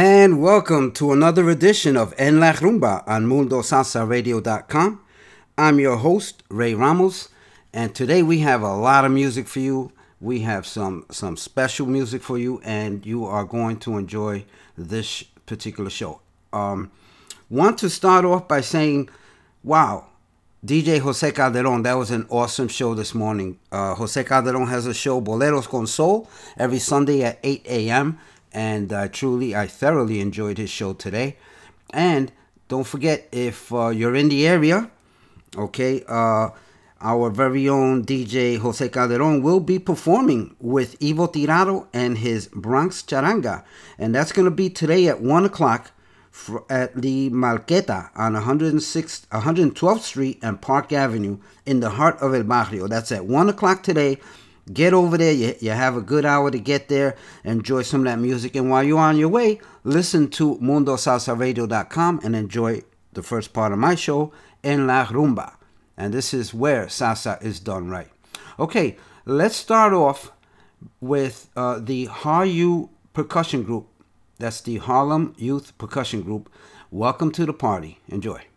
And 0.00 0.40
welcome 0.40 0.92
to 0.92 1.10
another 1.10 1.50
edition 1.50 1.96
of 1.96 2.14
En 2.18 2.38
La 2.38 2.52
Rumba 2.52 3.02
on 3.08 3.26
MundoSalsaRadio.com. 3.26 5.00
I'm 5.58 5.80
your 5.80 5.96
host, 5.96 6.44
Ray 6.48 6.72
Ramos, 6.74 7.30
and 7.72 7.92
today 7.96 8.22
we 8.22 8.38
have 8.38 8.62
a 8.62 8.76
lot 8.76 9.04
of 9.04 9.10
music 9.10 9.48
for 9.48 9.58
you. 9.58 9.90
We 10.20 10.42
have 10.42 10.68
some 10.68 11.04
some 11.10 11.36
special 11.36 11.86
music 11.86 12.22
for 12.22 12.38
you, 12.38 12.60
and 12.62 13.04
you 13.04 13.24
are 13.24 13.42
going 13.44 13.80
to 13.80 13.98
enjoy 13.98 14.44
this 14.76 15.24
particular 15.46 15.90
show. 15.90 16.20
Um, 16.52 16.92
want 17.50 17.78
to 17.78 17.90
start 17.90 18.24
off 18.24 18.46
by 18.46 18.60
saying, 18.60 19.08
wow, 19.64 20.06
DJ 20.64 21.00
Jose 21.00 21.28
Calderon, 21.32 21.82
that 21.82 21.94
was 21.94 22.12
an 22.12 22.24
awesome 22.30 22.68
show 22.68 22.94
this 22.94 23.16
morning. 23.16 23.58
Uh, 23.72 23.96
Jose 23.96 24.22
Calderon 24.22 24.68
has 24.68 24.86
a 24.86 24.94
show, 24.94 25.20
Boleros 25.20 25.68
con 25.68 25.88
Soul, 25.88 26.30
every 26.56 26.78
Sunday 26.78 27.24
at 27.24 27.40
8 27.42 27.66
a.m. 27.66 28.20
And 28.52 28.92
uh, 28.92 29.08
truly, 29.08 29.54
I 29.54 29.66
thoroughly 29.66 30.20
enjoyed 30.20 30.58
his 30.58 30.70
show 30.70 30.92
today. 30.92 31.36
And 31.90 32.32
don't 32.68 32.86
forget, 32.86 33.28
if 33.32 33.72
uh, 33.72 33.88
you're 33.88 34.14
in 34.14 34.28
the 34.28 34.46
area, 34.46 34.90
okay, 35.56 36.04
uh, 36.08 36.50
our 37.00 37.30
very 37.30 37.68
own 37.68 38.04
DJ 38.04 38.58
Jose 38.58 38.88
Calderon 38.88 39.42
will 39.42 39.60
be 39.60 39.78
performing 39.78 40.56
with 40.60 40.96
Ivo 41.02 41.28
Tirado 41.28 41.86
and 41.92 42.18
his 42.18 42.48
Bronx 42.48 43.02
Charanga. 43.02 43.64
And 43.98 44.14
that's 44.14 44.32
going 44.32 44.44
to 44.46 44.50
be 44.50 44.68
today 44.68 45.06
at 45.08 45.20
1 45.20 45.44
o'clock 45.44 45.92
at 46.68 46.94
the 47.00 47.30
Marqueta 47.30 48.10
on 48.16 48.34
106, 48.34 49.26
112th 49.30 50.00
Street 50.00 50.38
and 50.42 50.60
Park 50.60 50.92
Avenue 50.92 51.38
in 51.66 51.80
the 51.80 51.90
heart 51.90 52.18
of 52.20 52.34
El 52.34 52.44
Barrio. 52.44 52.86
That's 52.86 53.12
at 53.12 53.26
1 53.26 53.48
o'clock 53.48 53.82
today. 53.82 54.18
Get 54.72 54.92
over 54.92 55.16
there. 55.16 55.32
You, 55.32 55.54
you 55.60 55.70
have 55.70 55.96
a 55.96 56.02
good 56.02 56.24
hour 56.24 56.50
to 56.50 56.58
get 56.58 56.88
there. 56.88 57.16
Enjoy 57.44 57.82
some 57.82 58.00
of 58.00 58.06
that 58.06 58.18
music. 58.18 58.54
And 58.56 58.70
while 58.70 58.82
you're 58.82 58.98
on 58.98 59.16
your 59.18 59.28
way, 59.28 59.60
listen 59.84 60.28
to 60.30 60.56
MundoSalsaRadio.com 60.56 62.20
and 62.22 62.36
enjoy 62.36 62.82
the 63.12 63.22
first 63.22 63.52
part 63.52 63.72
of 63.72 63.78
my 63.78 63.94
show, 63.94 64.32
En 64.62 64.86
La 64.86 65.06
Rumba. 65.06 65.54
And 65.96 66.12
this 66.14 66.32
is 66.32 66.54
where 66.54 66.86
salsa 66.86 67.42
is 67.42 67.60
done 67.60 67.88
right. 67.88 68.08
Okay, 68.58 68.96
let's 69.24 69.56
start 69.56 69.92
off 69.92 70.32
with 71.00 71.48
uh, 71.56 71.78
the 71.78 72.06
HARYOU 72.06 72.88
Percussion 73.12 73.62
Group. 73.62 73.88
That's 74.38 74.60
the 74.60 74.76
Harlem 74.78 75.34
Youth 75.36 75.76
Percussion 75.78 76.22
Group. 76.22 76.50
Welcome 76.90 77.32
to 77.32 77.46
the 77.46 77.52
party. 77.52 77.98
Enjoy. 78.08 78.47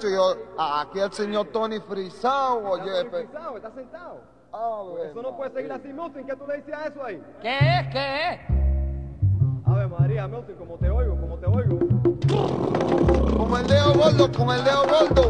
muchacho, 0.00 0.08
yo, 0.08 0.36
aquí 0.58 1.00
el 1.00 1.12
señor 1.12 1.46
Tony 1.52 1.78
Frisao, 1.80 2.70
oye. 2.70 3.04
Tony 3.04 3.10
Frisao, 3.10 3.56
está 3.56 3.70
sentado. 3.72 4.20
Ah, 4.52 4.82
eso 5.08 5.22
no 5.22 5.36
puede 5.36 5.52
seguir 5.52 5.72
así, 5.72 5.88
Milton, 5.88 6.24
¿qué 6.26 6.36
tú 6.36 6.46
le 6.46 6.56
dices 6.56 6.74
a 6.74 6.86
eso 6.86 7.04
ahí? 7.04 7.22
¿Qué 7.40 7.58
es? 7.58 7.86
¿Qué 7.92 8.32
es? 8.32 8.40
A 9.66 9.74
ver, 9.74 9.88
María, 9.88 10.26
Milton, 10.26 10.56
como 10.56 10.76
te 10.76 10.90
oigo, 10.90 11.16
como 11.20 11.36
te 11.36 11.46
oigo. 11.46 11.78
Como 13.36 13.58
el 13.58 13.66
dedo 13.66 13.94
gordo, 13.94 14.32
como 14.32 14.52
el 14.52 14.64
dedo 14.64 14.82
gordo. 14.86 15.29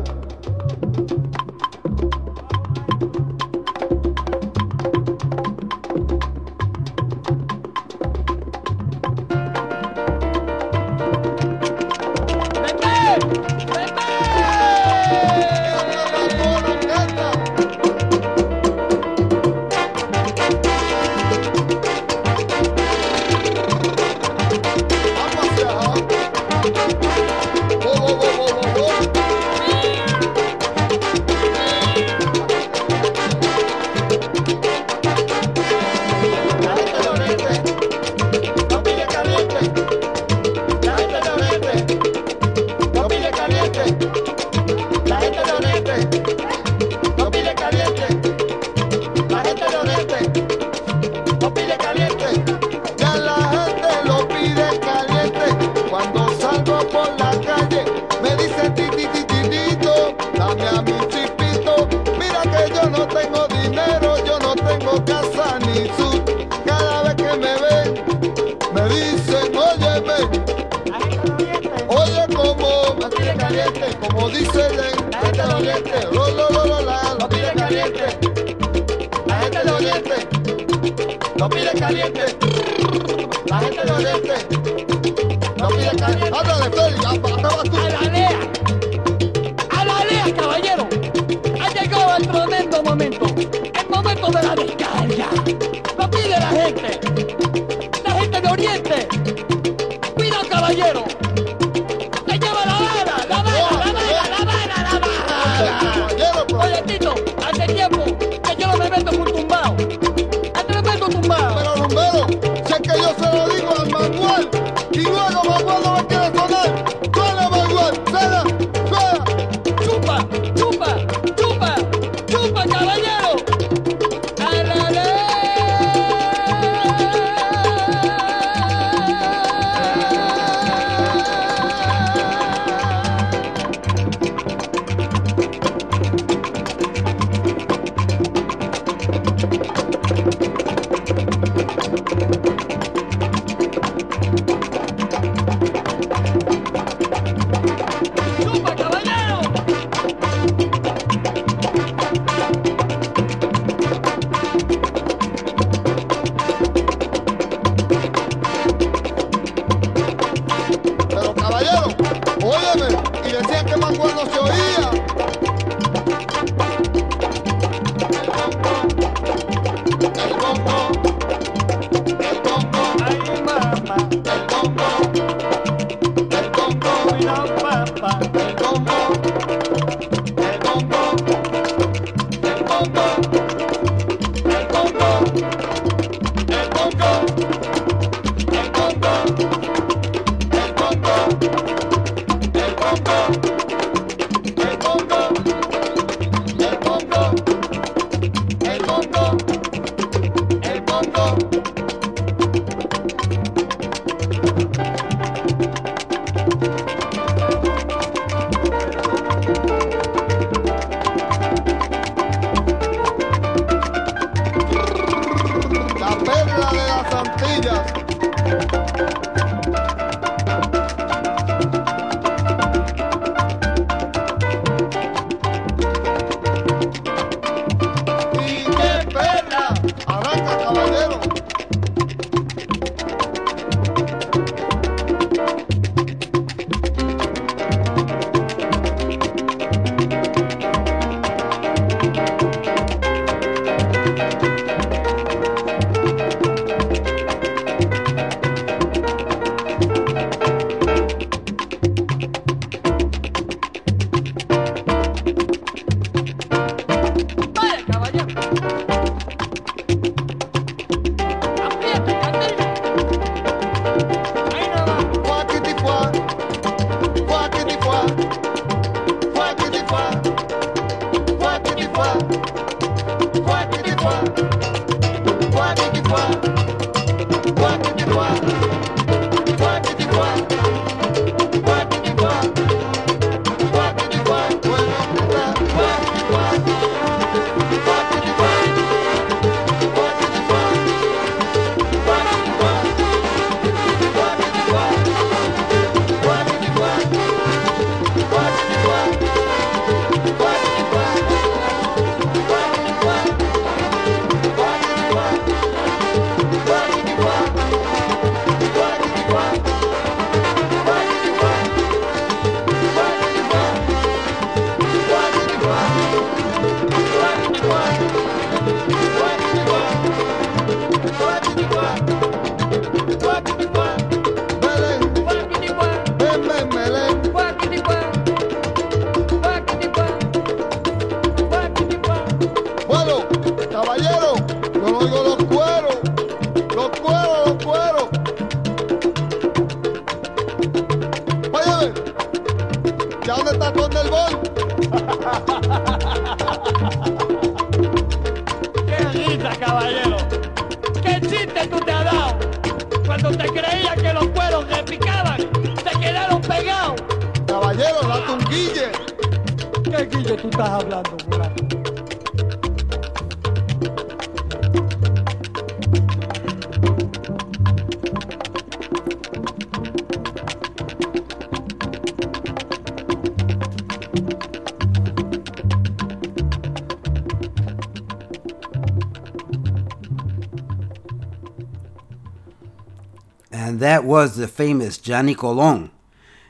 Was 384.11 384.35
the 384.35 384.49
famous 384.49 384.99
Johnny 384.99 385.37
Colon. 385.37 385.93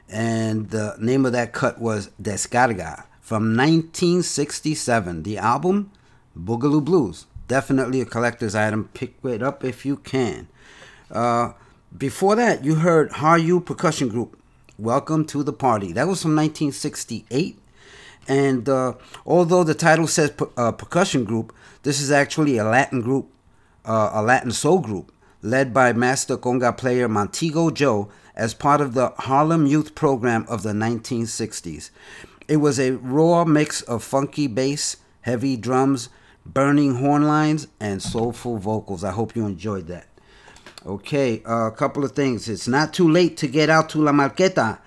And 0.09 0.71
the 0.71 0.97
name 0.99 1.27
of 1.27 1.33
that 1.33 1.53
cut 1.53 1.79
was 1.79 2.09
Descarga 2.19 3.05
from 3.21 3.55
1967. 3.55 5.25
The 5.25 5.37
album, 5.37 5.91
Boogaloo 6.35 6.83
Blues. 6.83 7.27
Definitely 7.49 8.01
a 8.01 8.07
collector's 8.07 8.55
item. 8.55 8.89
Pick 8.95 9.17
it 9.25 9.43
up 9.43 9.63
if 9.63 9.85
you 9.85 9.99
can. 9.99 10.49
Uh, 11.11 11.53
before 11.95 12.35
that, 12.35 12.65
you 12.65 12.77
heard 12.77 13.11
HARYOU 13.11 13.67
Percussion 13.67 14.09
Group. 14.09 14.41
Welcome 14.79 15.27
to 15.27 15.43
the 15.43 15.53
party. 15.53 15.93
That 15.93 16.09
was 16.09 16.23
from 16.23 16.35
1968. 16.35 17.59
And 18.27 18.71
uh, 18.71 18.95
although 19.27 19.65
the 19.65 19.75
title 19.75 20.07
says 20.07 20.31
per- 20.31 20.49
uh, 20.57 20.73
percussion 20.73 21.25
group, 21.25 21.55
this 21.83 22.01
is 22.01 22.11
actually 22.11 22.57
a 22.57 22.65
Latin 22.65 23.03
group, 23.03 23.31
uh, 23.85 24.13
a 24.15 24.23
Latin 24.23 24.51
soul 24.51 24.79
group, 24.79 25.13
led 25.43 25.73
by 25.73 25.93
master 25.93 26.37
conga 26.37 26.77
player 26.77 27.09
Montego 27.09 27.71
Joe 27.71 28.11
as 28.35 28.55
part 28.55 28.81
of 28.81 28.95
the 28.95 29.11
Harlem 29.19 29.67
Youth 29.67 29.95
Program 29.95 30.45
of 30.49 30.63
the 30.63 30.73
1960s. 30.73 31.91
It 32.49 32.57
was 32.57 32.81
a 32.81 32.93
raw 32.93 33.45
mix 33.45 33.83
of 33.83 34.03
funky 34.03 34.47
bass, 34.47 34.97
heavy 35.23 35.57
drums, 35.57 36.09
burning 36.45 36.97
horn 36.97 37.23
lines, 37.23 37.69
and 37.79 38.03
soulful 38.03 38.59
vocals. 38.59 39.05
I 39.05 39.13
hope 39.13 39.37
you 39.37 39.47
enjoyed 39.47 39.87
that. 39.87 40.07
Okay, 40.85 41.43
uh, 41.47 41.67
a 41.67 41.73
couple 41.73 42.05
of 42.05 42.13
things. 42.13 42.49
It's 42.49 42.67
not 42.67 42.95
too 42.95 43.09
late 43.09 43.37
to 43.39 43.47
get 43.47 43.69
out 43.69 43.91
to 43.91 43.99
La 43.99 44.13
Marqueta 44.13 44.79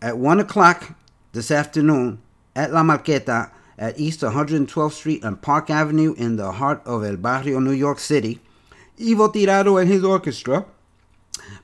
at 0.00 0.16
1 0.16 0.40
o'clock 0.40 0.96
this 1.32 1.50
afternoon 1.50 2.20
at 2.56 2.72
La 2.72 2.82
Marqueta 2.82 3.50
at 3.78 3.98
East 4.00 4.20
112th 4.20 4.92
Street 4.92 5.22
and 5.22 5.40
Park 5.40 5.70
Avenue 5.70 6.14
in 6.14 6.36
the 6.36 6.52
heart 6.52 6.82
of 6.84 7.04
El 7.04 7.16
Barrio, 7.16 7.60
New 7.60 7.72
York 7.72 7.98
City. 7.98 8.40
Ivo 9.00 9.28
Tirado 9.28 9.80
and 9.80 9.88
his 9.90 10.04
orchestra, 10.04 10.64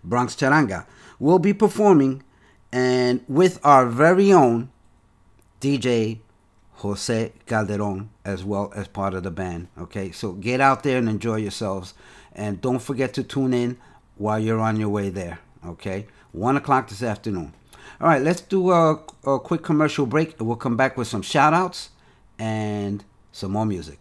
Bronx 0.03 0.35
Charanga, 0.35 0.87
will 1.19 1.39
be 1.39 1.53
performing 1.53 2.23
and 2.73 3.25
with 3.29 3.61
our 3.65 3.87
very 3.87 4.33
own 4.33 4.71
DJ 5.61 6.19
Jose 6.75 7.33
Calderon 7.47 8.11
as 8.25 8.45
well 8.45 8.73
as 8.75 8.89
part 8.89 9.15
of 9.15 9.23
the 9.23 9.31
band. 9.31 9.69
Okay, 9.79 10.11
so 10.11 10.33
get 10.33 10.61
out 10.61 10.83
there 10.83 10.99
and 10.99 11.09
enjoy 11.09 11.37
yourselves. 11.37 11.95
And 12.33 12.61
don't 12.61 12.81
forget 12.81 13.15
to 13.15 13.23
tune 13.23 13.55
in 13.55 13.79
while 14.17 14.39
you're 14.39 14.61
on 14.61 14.77
your 14.77 14.89
way 14.89 15.09
there. 15.09 15.39
Okay, 15.65 16.07
1 16.33 16.57
o'clock 16.57 16.89
this 16.89 17.03
afternoon. 17.03 17.55
All 18.01 18.09
right, 18.09 18.21
let's 18.21 18.41
do 18.41 18.71
a, 18.71 19.01
a 19.25 19.39
quick 19.39 19.63
commercial 19.63 20.05
break. 20.05 20.35
We'll 20.41 20.57
come 20.57 20.77
back 20.77 20.97
with 20.97 21.07
some 21.07 21.23
shout 21.23 21.55
outs 21.55 21.91
and 22.39 23.05
some 23.31 23.53
more 23.53 23.67
music. 23.67 24.01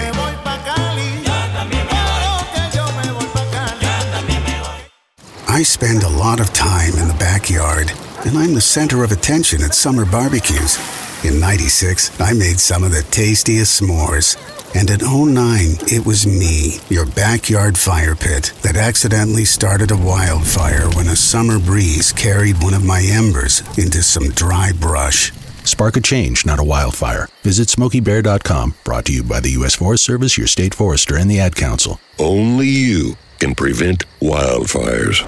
I 5.51 5.63
spend 5.63 6.03
a 6.03 6.09
lot 6.09 6.39
of 6.39 6.53
time 6.53 6.93
in 6.93 7.09
the 7.09 7.17
backyard, 7.19 7.91
and 8.25 8.37
I'm 8.37 8.53
the 8.53 8.61
center 8.61 9.03
of 9.03 9.11
attention 9.11 9.61
at 9.63 9.75
summer 9.75 10.05
barbecues. 10.05 10.79
In 11.25 11.41
96, 11.41 12.21
I 12.21 12.31
made 12.31 12.57
some 12.57 12.85
of 12.85 12.91
the 12.91 13.01
tastiest 13.11 13.81
s'mores. 13.81 14.37
And 14.79 14.89
in 14.89 15.01
09, 15.01 15.89
it 15.91 16.05
was 16.05 16.25
me, 16.25 16.79
your 16.87 17.05
backyard 17.05 17.77
fire 17.77 18.15
pit, 18.15 18.53
that 18.61 18.77
accidentally 18.77 19.43
started 19.43 19.91
a 19.91 19.97
wildfire 19.97 20.89
when 20.95 21.07
a 21.07 21.17
summer 21.17 21.59
breeze 21.59 22.13
carried 22.13 22.63
one 22.63 22.73
of 22.73 22.85
my 22.85 23.01
embers 23.03 23.59
into 23.77 24.01
some 24.03 24.29
dry 24.29 24.71
brush. 24.71 25.33
Spark 25.65 25.97
a 25.97 26.01
change, 26.01 26.45
not 26.45 26.59
a 26.59 26.63
wildfire. 26.63 27.27
Visit 27.43 27.67
SmokeyBear.com, 27.67 28.75
brought 28.85 29.03
to 29.03 29.13
you 29.13 29.21
by 29.21 29.41
the 29.41 29.51
U.S. 29.59 29.75
Forest 29.75 30.05
Service, 30.05 30.37
your 30.37 30.47
state 30.47 30.73
forester, 30.73 31.17
and 31.17 31.29
the 31.29 31.41
Ad 31.41 31.57
Council. 31.57 31.99
Only 32.17 32.69
you 32.69 33.17
can 33.41 33.55
prevent 33.55 34.05
wildfires. 34.19 35.19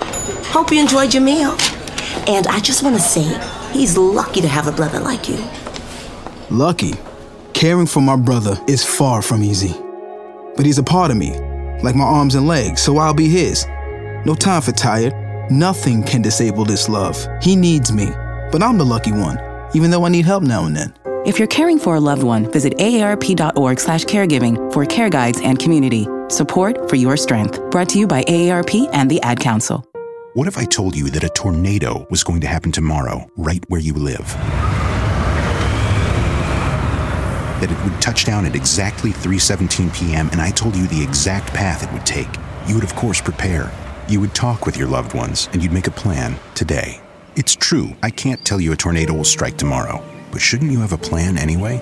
Hope 0.45 0.71
you 0.71 0.79
enjoyed 0.79 1.15
your 1.15 1.23
meal. 1.23 1.57
And 2.27 2.45
I 2.45 2.59
just 2.59 2.83
want 2.83 2.95
to 2.95 3.01
say, 3.01 3.25
he's 3.71 3.97
lucky 3.97 4.39
to 4.41 4.47
have 4.47 4.67
a 4.67 4.71
brother 4.71 4.99
like 4.99 5.27
you. 5.27 5.43
Lucky. 6.51 6.93
Caring 7.53 7.87
for 7.87 8.01
my 8.01 8.15
brother 8.15 8.55
is 8.67 8.85
far 8.85 9.23
from 9.23 9.41
easy. 9.41 9.75
But 10.55 10.63
he's 10.63 10.77
a 10.77 10.83
part 10.83 11.09
of 11.09 11.17
me, 11.17 11.31
like 11.81 11.95
my 11.95 12.03
arms 12.03 12.35
and 12.35 12.47
legs, 12.47 12.83
so 12.83 12.97
I'll 12.97 13.15
be 13.15 13.29
his. 13.29 13.65
No 14.25 14.35
time 14.35 14.61
for 14.61 14.73
tired. 14.73 15.13
Nothing 15.51 16.03
can 16.03 16.21
disable 16.21 16.65
this 16.65 16.87
love. 16.87 17.17
He 17.41 17.55
needs 17.55 17.91
me, 17.91 18.09
but 18.51 18.61
I'm 18.61 18.77
the 18.77 18.85
lucky 18.85 19.11
one, 19.11 19.39
even 19.73 19.89
though 19.89 20.05
I 20.05 20.09
need 20.09 20.25
help 20.25 20.43
now 20.43 20.65
and 20.65 20.75
then. 20.75 20.93
If 21.25 21.39
you're 21.39 21.47
caring 21.47 21.79
for 21.79 21.95
a 21.95 22.01
loved 22.01 22.21
one, 22.21 22.51
visit 22.51 22.77
aarp.org 22.79 23.79
slash 23.79 24.03
caregiving 24.03 24.73
for 24.73 24.85
care 24.85 25.09
guides 25.09 25.39
and 25.39 25.57
community. 25.57 26.05
Support 26.27 26.89
for 26.89 26.97
your 26.97 27.15
strength. 27.15 27.61
Brought 27.71 27.87
to 27.89 27.97
you 27.99 28.07
by 28.07 28.23
AARP 28.23 28.89
and 28.91 29.09
the 29.09 29.21
Ad 29.21 29.39
Council. 29.39 29.87
What 30.33 30.49
if 30.49 30.57
I 30.57 30.65
told 30.65 30.97
you 30.97 31.09
that 31.11 31.23
a 31.23 31.29
tornado 31.29 32.05
was 32.09 32.25
going 32.25 32.41
to 32.41 32.47
happen 32.47 32.73
tomorrow, 32.73 33.31
right 33.37 33.63
where 33.69 33.79
you 33.79 33.93
live? 33.93 34.27
That 37.61 37.71
it 37.71 37.83
would 37.89 38.01
touch 38.01 38.25
down 38.25 38.45
at 38.45 38.53
exactly 38.53 39.11
3:17 39.11 39.95
p.m. 39.95 40.27
and 40.33 40.41
I 40.41 40.51
told 40.51 40.75
you 40.75 40.87
the 40.87 41.01
exact 41.01 41.53
path 41.53 41.83
it 41.83 41.93
would 41.93 42.05
take. 42.05 42.35
You 42.67 42.75
would 42.75 42.83
of 42.83 42.95
course 42.95 43.21
prepare. 43.21 43.71
You 44.09 44.19
would 44.19 44.35
talk 44.35 44.65
with 44.65 44.75
your 44.75 44.89
loved 44.89 45.13
ones 45.13 45.47
and 45.53 45.63
you'd 45.63 45.71
make 45.71 45.87
a 45.87 45.91
plan 45.91 46.35
today. 46.53 46.99
It's 47.37 47.55
true, 47.55 47.95
I 48.03 48.09
can't 48.09 48.43
tell 48.43 48.59
you 48.59 48.73
a 48.73 48.75
tornado 48.75 49.13
will 49.13 49.23
strike 49.23 49.57
tomorrow, 49.57 50.03
but 50.33 50.41
shouldn't 50.41 50.71
you 50.71 50.81
have 50.81 50.91
a 50.91 50.97
plan 50.97 51.37
anyway? 51.37 51.79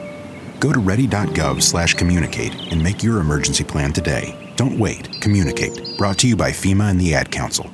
Go 0.59 0.71
to 0.71 0.79
ready.gov/communicate 0.79 2.53
and 2.71 2.83
make 2.83 3.01
your 3.01 3.19
emergency 3.19 3.63
plan 3.63 3.93
today. 3.93 4.35
Don't 4.57 4.77
wait. 4.77 5.09
Communicate. 5.21 5.97
Brought 5.97 6.19
to 6.19 6.27
you 6.27 6.35
by 6.35 6.51
FEMA 6.51 6.91
and 6.91 6.99
the 7.01 7.15
Ad 7.15 7.31
Council. 7.31 7.71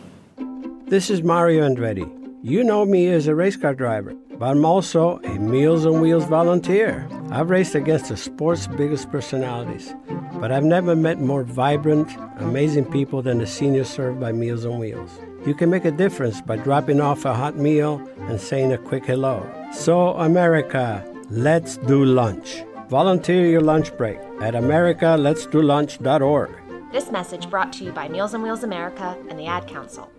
This 0.85 1.09
is 1.09 1.21
Mario 1.23 1.67
Andretti. 1.67 2.07
You 2.43 2.63
know 2.63 2.85
me 2.85 3.07
as 3.07 3.27
a 3.27 3.35
race 3.35 3.57
car 3.57 3.73
driver, 3.73 4.13
but 4.37 4.45
I'm 4.45 4.63
also 4.63 5.19
a 5.23 5.39
Meals 5.39 5.85
on 5.85 5.99
Wheels 5.99 6.25
volunteer. 6.25 7.09
I've 7.31 7.49
raced 7.49 7.75
against 7.75 8.09
the 8.09 8.15
sport's 8.15 8.67
biggest 8.67 9.11
personalities, 9.11 9.93
but 10.35 10.51
I've 10.51 10.63
never 10.63 10.95
met 10.95 11.19
more 11.19 11.43
vibrant, 11.43 12.15
amazing 12.37 12.85
people 12.85 13.23
than 13.23 13.39
the 13.39 13.47
seniors 13.47 13.89
served 13.89 14.19
by 14.19 14.31
Meals 14.31 14.63
on 14.63 14.79
Wheels. 14.79 15.09
You 15.45 15.55
can 15.55 15.69
make 15.69 15.85
a 15.85 15.91
difference 15.91 16.39
by 16.39 16.57
dropping 16.57 17.01
off 17.01 17.25
a 17.25 17.33
hot 17.33 17.57
meal 17.57 17.99
and 18.29 18.39
saying 18.39 18.71
a 18.71 18.77
quick 18.77 19.05
hello. 19.05 19.43
So, 19.71 20.09
America, 20.17 21.03
let's 21.29 21.77
do 21.77 22.03
lunch. 22.05 22.63
Volunteer 22.89 23.45
your 23.45 23.61
lunch 23.61 23.95
break 23.97 24.17
at 24.41 24.53
americaletsdolunch.org. 24.53 26.51
This 26.91 27.11
message 27.11 27.49
brought 27.49 27.73
to 27.73 27.83
you 27.83 27.91
by 27.91 28.07
Meals 28.07 28.33
on 28.33 28.41
Wheels 28.43 28.63
America 28.63 29.17
and 29.29 29.37
the 29.37 29.45
Ad 29.47 29.67
Council. 29.67 30.09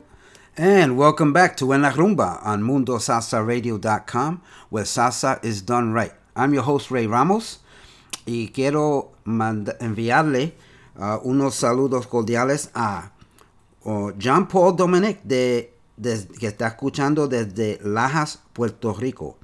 And 0.56 0.96
welcome 0.98 1.32
back 1.32 1.56
to 1.58 1.72
En 1.72 1.82
La 1.82 1.90
Rumba 1.92 2.44
on 2.44 2.62
MundoSalsaRadio.com, 2.62 4.42
where 4.70 4.84
salsa 4.84 5.42
is 5.44 5.62
done 5.62 5.92
right. 5.92 6.12
I'm 6.36 6.52
your 6.52 6.62
host, 6.64 6.90
Ray 6.90 7.06
Ramos, 7.06 7.58
y 8.26 8.50
quiero 8.52 9.12
mand- 9.24 9.74
enviarle 9.80 10.52
uh, 10.98 11.18
unos 11.24 11.54
saludos 11.54 12.06
cordiales 12.06 12.70
a 12.74 13.10
uh, 13.86 14.12
John 14.18 14.46
Paul 14.46 14.72
Dominic, 14.76 15.20
de, 15.26 15.70
que 16.00 16.46
está 16.46 16.68
escuchando 16.68 17.28
desde 17.28 17.78
Lajas, 17.82 18.40
Puerto 18.52 18.94
Rico. 18.94 19.36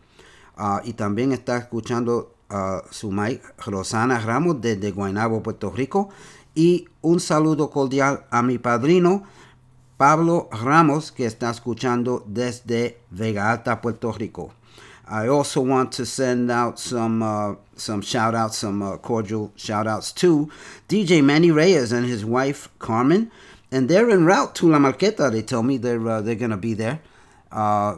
Uh, 0.56 0.78
y 0.84 0.92
también 0.92 1.32
está 1.32 1.56
escuchando 1.56 2.34
a 2.48 2.82
su 2.90 3.10
Mike 3.10 3.42
Rosana 3.66 4.20
Ramos 4.20 4.60
desde 4.60 4.92
Guaynabo, 4.92 5.42
Puerto 5.42 5.70
Rico. 5.70 6.10
Y 6.54 6.88
un 7.02 7.18
saludo 7.18 7.70
cordial 7.70 8.26
a 8.30 8.42
mi 8.42 8.58
padrino 8.58 9.24
Pablo 9.96 10.48
Ramos, 10.50 11.12
que 11.12 11.26
está 11.26 11.50
escuchando 11.50 12.24
desde 12.26 12.98
Vega 13.10 13.50
Alta, 13.50 13.80
Puerto 13.80 14.12
Rico. 14.12 14.52
I 15.06 15.28
also 15.28 15.60
want 15.60 15.92
to 15.92 16.06
send 16.06 16.50
out 16.50 16.78
some 16.78 17.22
uh, 17.22 17.56
some 17.76 18.02
shout 18.02 18.34
outs, 18.34 18.58
some 18.58 18.82
uh, 18.82 18.96
cordial 18.96 19.52
shout 19.54 19.86
outs 19.86 20.12
to 20.12 20.48
DJ 20.88 21.22
Manny 21.22 21.50
Reyes 21.50 21.92
and 21.92 22.06
his 22.06 22.24
wife 22.24 22.68
Carmen. 22.78 23.30
And 23.74 23.88
they're 23.88 24.08
en 24.08 24.24
route 24.24 24.54
to 24.54 24.68
La 24.68 24.78
Marqueta. 24.78 25.32
They 25.32 25.42
tell 25.42 25.64
me 25.64 25.78
they're 25.78 26.08
uh, 26.08 26.20
they're 26.20 26.36
gonna 26.36 26.56
be 26.56 26.74
there. 26.74 27.00
Uh, 27.50 27.96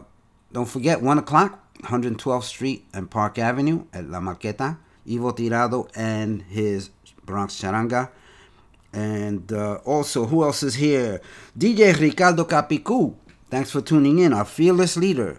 don't 0.50 0.64
forget, 0.64 1.02
one 1.02 1.18
o'clock, 1.18 1.62
112th 1.82 2.44
Street 2.44 2.86
and 2.94 3.10
Park 3.10 3.38
Avenue 3.38 3.84
at 3.92 4.08
La 4.08 4.18
Marqueta. 4.20 4.78
Ivo 5.06 5.32
Tirado 5.32 5.86
and 5.94 6.40
his 6.48 6.88
Bronx 7.26 7.60
Charanga. 7.60 8.08
And 8.94 9.52
uh, 9.52 9.74
also, 9.84 10.24
who 10.24 10.44
else 10.44 10.62
is 10.62 10.76
here? 10.76 11.20
DJ 11.58 11.94
Ricardo 12.00 12.44
Capicu. 12.44 13.14
Thanks 13.50 13.70
for 13.70 13.82
tuning 13.82 14.18
in, 14.20 14.32
our 14.32 14.46
fearless 14.46 14.96
leader. 14.96 15.38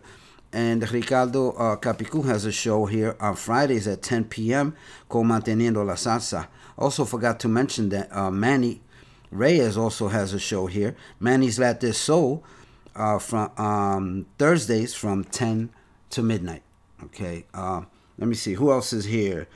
And 0.53 0.87
Ricardo 0.91 1.53
uh, 1.53 1.77
Capicu 1.77 2.25
has 2.25 2.45
a 2.45 2.51
show 2.51 2.85
here 2.85 3.17
on 3.19 3.35
Fridays 3.35 3.87
at 3.87 4.03
10 4.03 4.25
p.m. 4.25 4.75
called 5.09 5.25
Manteniendo 5.25 5.83
la 5.83 5.95
Salsa. 5.95 6.47
Also 6.77 7.05
forgot 7.05 7.39
to 7.39 7.47
mention 7.47 7.89
that 7.89 8.15
uh, 8.15 8.29
Manny 8.29 8.81
Reyes 9.31 9.77
also 9.77 10.07
has 10.07 10.33
a 10.33 10.39
show 10.39 10.67
here. 10.67 10.95
Manny's 11.19 11.57
This 11.57 11.97
Soul 11.97 12.43
uh, 12.95 13.19
from 13.19 13.51
um, 13.57 14.25
Thursdays 14.37 14.93
from 14.93 15.23
10 15.23 15.69
to 16.11 16.23
midnight. 16.23 16.63
Okay. 17.03 17.45
Uh, 17.53 17.83
let 18.17 18.27
me 18.27 18.35
see 18.35 18.53
who 18.53 18.71
else 18.71 18.93
is 18.93 19.05
here. 19.05 19.47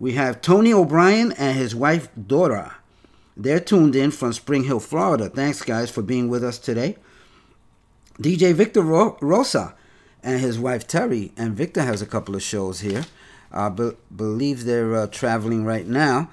We 0.00 0.12
have 0.12 0.40
Tony 0.40 0.72
O'Brien 0.72 1.32
and 1.32 1.56
his 1.56 1.74
wife 1.74 2.08
Dora. 2.14 2.76
They're 3.36 3.60
tuned 3.60 3.94
in 3.94 4.10
from 4.10 4.32
Spring 4.32 4.64
Hill, 4.64 4.80
Florida. 4.80 5.28
Thanks, 5.28 5.62
guys, 5.62 5.90
for 5.90 6.02
being 6.02 6.28
with 6.28 6.42
us 6.42 6.58
today. 6.58 6.96
DJ 8.20 8.52
Victor 8.52 8.82
Ro- 8.82 9.16
Rosa 9.20 9.74
and 10.24 10.40
his 10.40 10.58
wife 10.58 10.88
Terry, 10.88 11.32
and 11.36 11.56
Victor 11.56 11.82
has 11.82 12.02
a 12.02 12.06
couple 12.06 12.34
of 12.34 12.42
shows 12.42 12.80
here. 12.80 13.04
I 13.52 13.68
be- 13.68 13.92
believe 14.14 14.64
they're 14.64 14.94
uh, 14.94 15.06
traveling 15.06 15.64
right 15.64 15.86
now, 15.86 16.30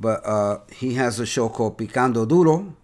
but 0.00 0.24
uh, 0.24 0.60
he 0.72 0.94
has 0.94 1.18
a 1.20 1.26
show 1.26 1.48
called 1.48 1.76
Picando 1.76 2.26
Duro. 2.26 2.74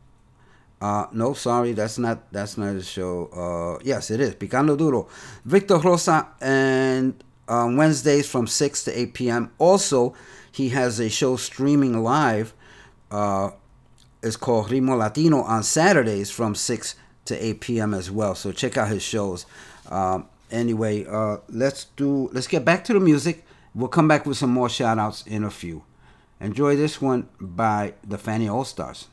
Uh, 0.80 1.06
no, 1.12 1.32
sorry, 1.32 1.72
that's 1.72 1.98
not 1.98 2.30
that's 2.32 2.58
not 2.58 2.74
a 2.74 2.82
show. 2.82 3.26
Uh, 3.32 3.82
yes, 3.84 4.10
it 4.10 4.20
is 4.20 4.34
Picando 4.34 4.76
Duro. 4.76 5.08
Victor 5.44 5.78
Rosa 5.78 6.28
and 6.40 7.22
on 7.48 7.76
Wednesdays 7.76 8.28
from 8.28 8.46
6 8.46 8.84
to 8.84 8.98
8 8.98 9.14
p.m. 9.14 9.50
Also, 9.58 10.14
he 10.50 10.70
has 10.70 10.98
a 10.98 11.08
show 11.08 11.36
streaming 11.36 12.02
live. 12.02 12.54
Uh, 13.10 13.50
it's 14.22 14.36
called 14.36 14.68
Rimo 14.68 14.96
Latino 14.96 15.42
on 15.42 15.62
Saturdays 15.62 16.30
from 16.30 16.54
6 16.54 16.94
to 17.26 17.44
8 17.46 17.60
p.m. 17.60 17.94
as 17.94 18.10
well. 18.10 18.34
So 18.34 18.52
check 18.52 18.76
out 18.76 18.88
his 18.88 19.02
shows. 19.02 19.46
Um, 19.88 20.28
anyway, 20.50 21.04
uh, 21.06 21.38
let's 21.48 21.84
do 21.96 22.28
let's 22.32 22.46
get 22.46 22.64
back 22.64 22.84
to 22.84 22.92
the 22.92 23.00
music. 23.00 23.44
We'll 23.74 23.88
come 23.88 24.08
back 24.08 24.24
with 24.24 24.36
some 24.36 24.50
more 24.50 24.68
shout 24.68 24.98
outs 24.98 25.26
in 25.26 25.44
a 25.44 25.50
few. 25.50 25.84
Enjoy 26.40 26.76
this 26.76 27.00
one 27.00 27.28
by 27.40 27.94
the 28.06 28.18
Fania 28.18 28.52
All 28.52 28.64
Stars. 28.64 29.08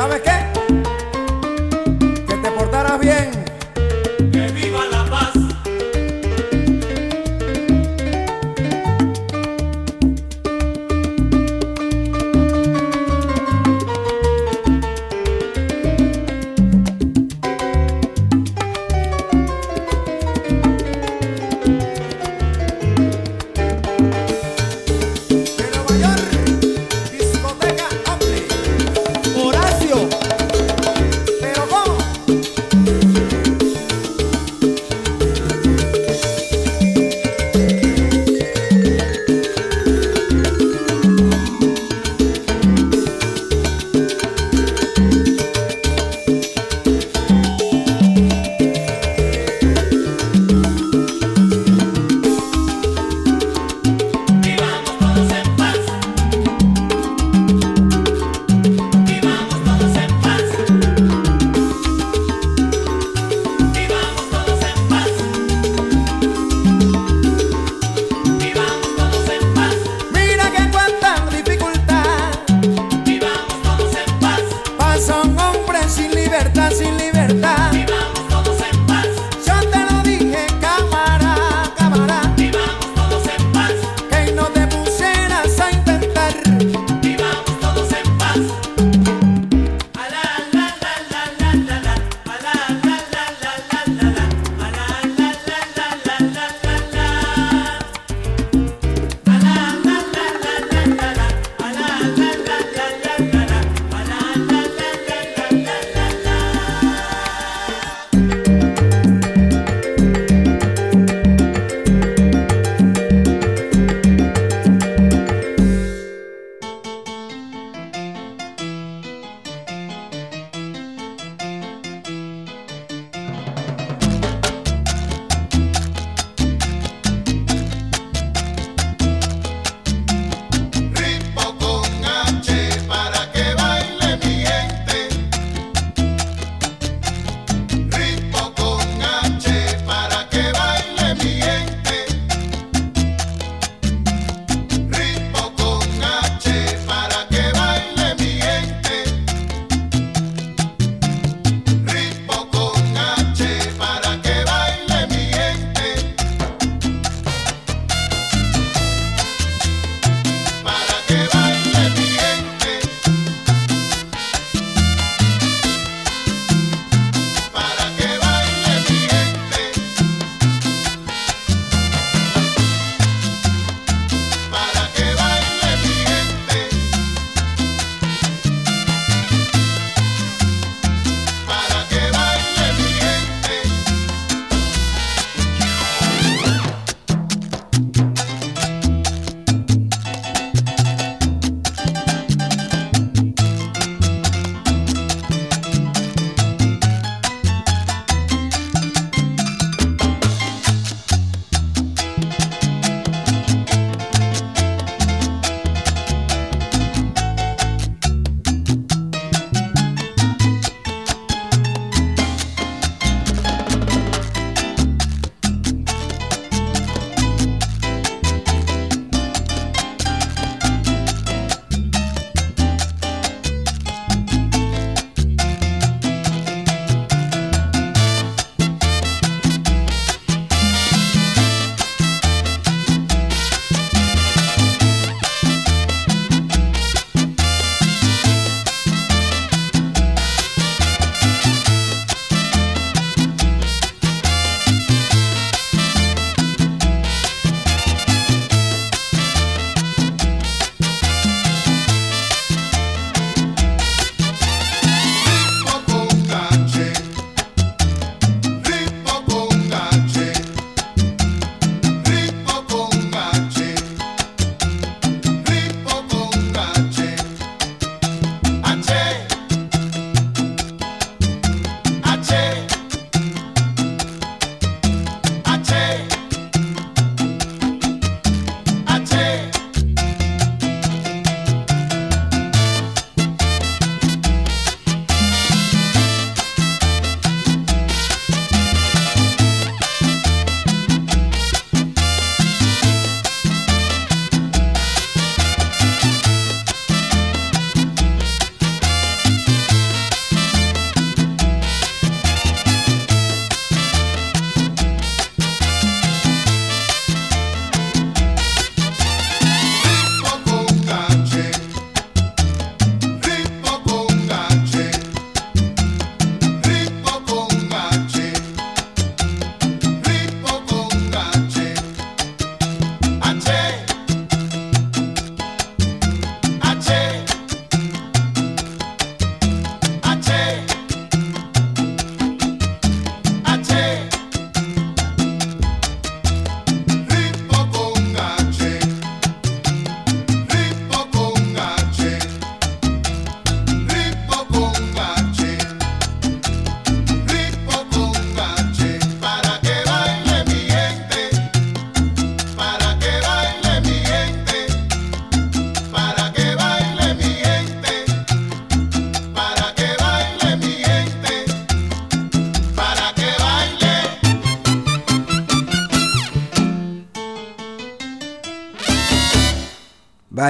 ¿Sabes 0.00 0.22
qué? 0.22 0.49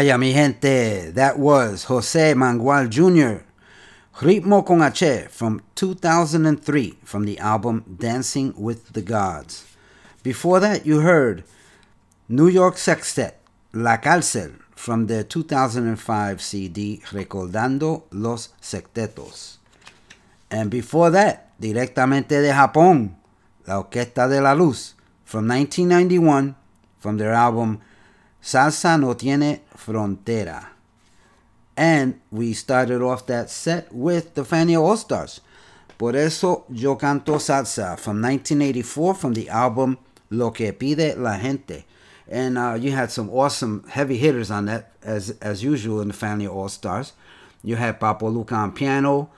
Vaya 0.01 0.17
mi 0.17 0.33
gente, 0.33 1.13
that 1.13 1.39
was 1.39 1.85
Jose 1.85 2.33
Mangual 2.33 2.89
Jr. 2.89 3.45
Ritmo 4.25 4.65
con 4.65 4.83
H 4.83 5.29
from 5.29 5.61
2003 5.75 6.97
from 7.05 7.27
the 7.27 7.39
album 7.39 7.85
Dancing 7.99 8.55
with 8.57 8.95
the 8.95 9.03
Gods. 9.03 9.67
Before 10.23 10.59
that, 10.59 10.87
you 10.87 11.01
heard 11.01 11.45
New 12.31 12.49
York 12.49 12.79
Sextet, 12.79 13.43
La 13.75 13.99
Cárcel 13.99 14.53
from 14.75 15.07
their 15.07 15.23
2005 15.23 16.41
CD 16.41 17.03
Recordando 17.11 18.05
los 18.11 18.55
Sextetos. 18.59 19.59
And 20.51 20.71
before 20.71 21.11
that, 21.11 21.53
directamente 21.61 22.41
de 22.41 22.55
Japón, 22.55 23.17
La 23.67 23.83
Orquesta 23.83 24.31
de 24.31 24.41
la 24.41 24.55
Luz 24.55 24.95
from 25.27 25.47
1991 25.47 26.57
from 26.99 27.19
their 27.19 27.35
album 27.35 27.83
Salsa 28.43 28.99
no 28.99 29.15
tiene 29.15 29.63
frontera. 29.77 30.69
And 31.77 32.21
we 32.31 32.53
started 32.53 33.01
off 33.03 33.27
that 33.27 33.51
set 33.51 33.93
with 33.93 34.35
the 34.35 34.43
Fania 34.43 34.81
All 34.81 34.97
Stars. 34.97 35.41
Por 35.97 36.17
eso 36.17 36.65
yo 36.71 36.97
canto 36.97 37.35
salsa 37.35 37.99
from 37.99 38.23
1984 38.23 39.15
from 39.15 39.35
the 39.35 39.49
album 39.51 39.99
Lo 40.31 40.53
que 40.53 40.73
pide 40.73 41.17
la 41.17 41.37
gente. 41.39 41.85
And 42.31 42.57
uh, 42.57 42.79
you 42.81 42.93
had 42.93 43.11
some 43.11 43.29
awesome 43.31 43.85
heavy 43.89 44.17
hitters 44.17 44.51
on 44.51 44.67
that, 44.67 44.93
as 45.03 45.31
as 45.43 45.65
usual 45.65 46.01
in 46.01 46.09
the 46.09 46.15
Fania 46.15 46.49
All 46.49 46.69
Stars. 46.69 47.13
You 47.65 47.75
had 47.75 47.99
Papo 47.99 48.33
Lucca 48.33 48.55
on 48.55 48.73
piano, 48.73 49.31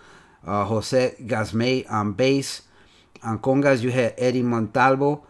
uh, 0.47 0.65
Jose 0.65 1.15
Gazmay 1.23 1.91
on 1.91 2.13
bass. 2.13 2.63
On 3.25 3.39
congas, 3.39 3.81
you 3.81 3.91
had 3.91 4.15
Eddie 4.19 4.43
Montalvo 4.43 5.25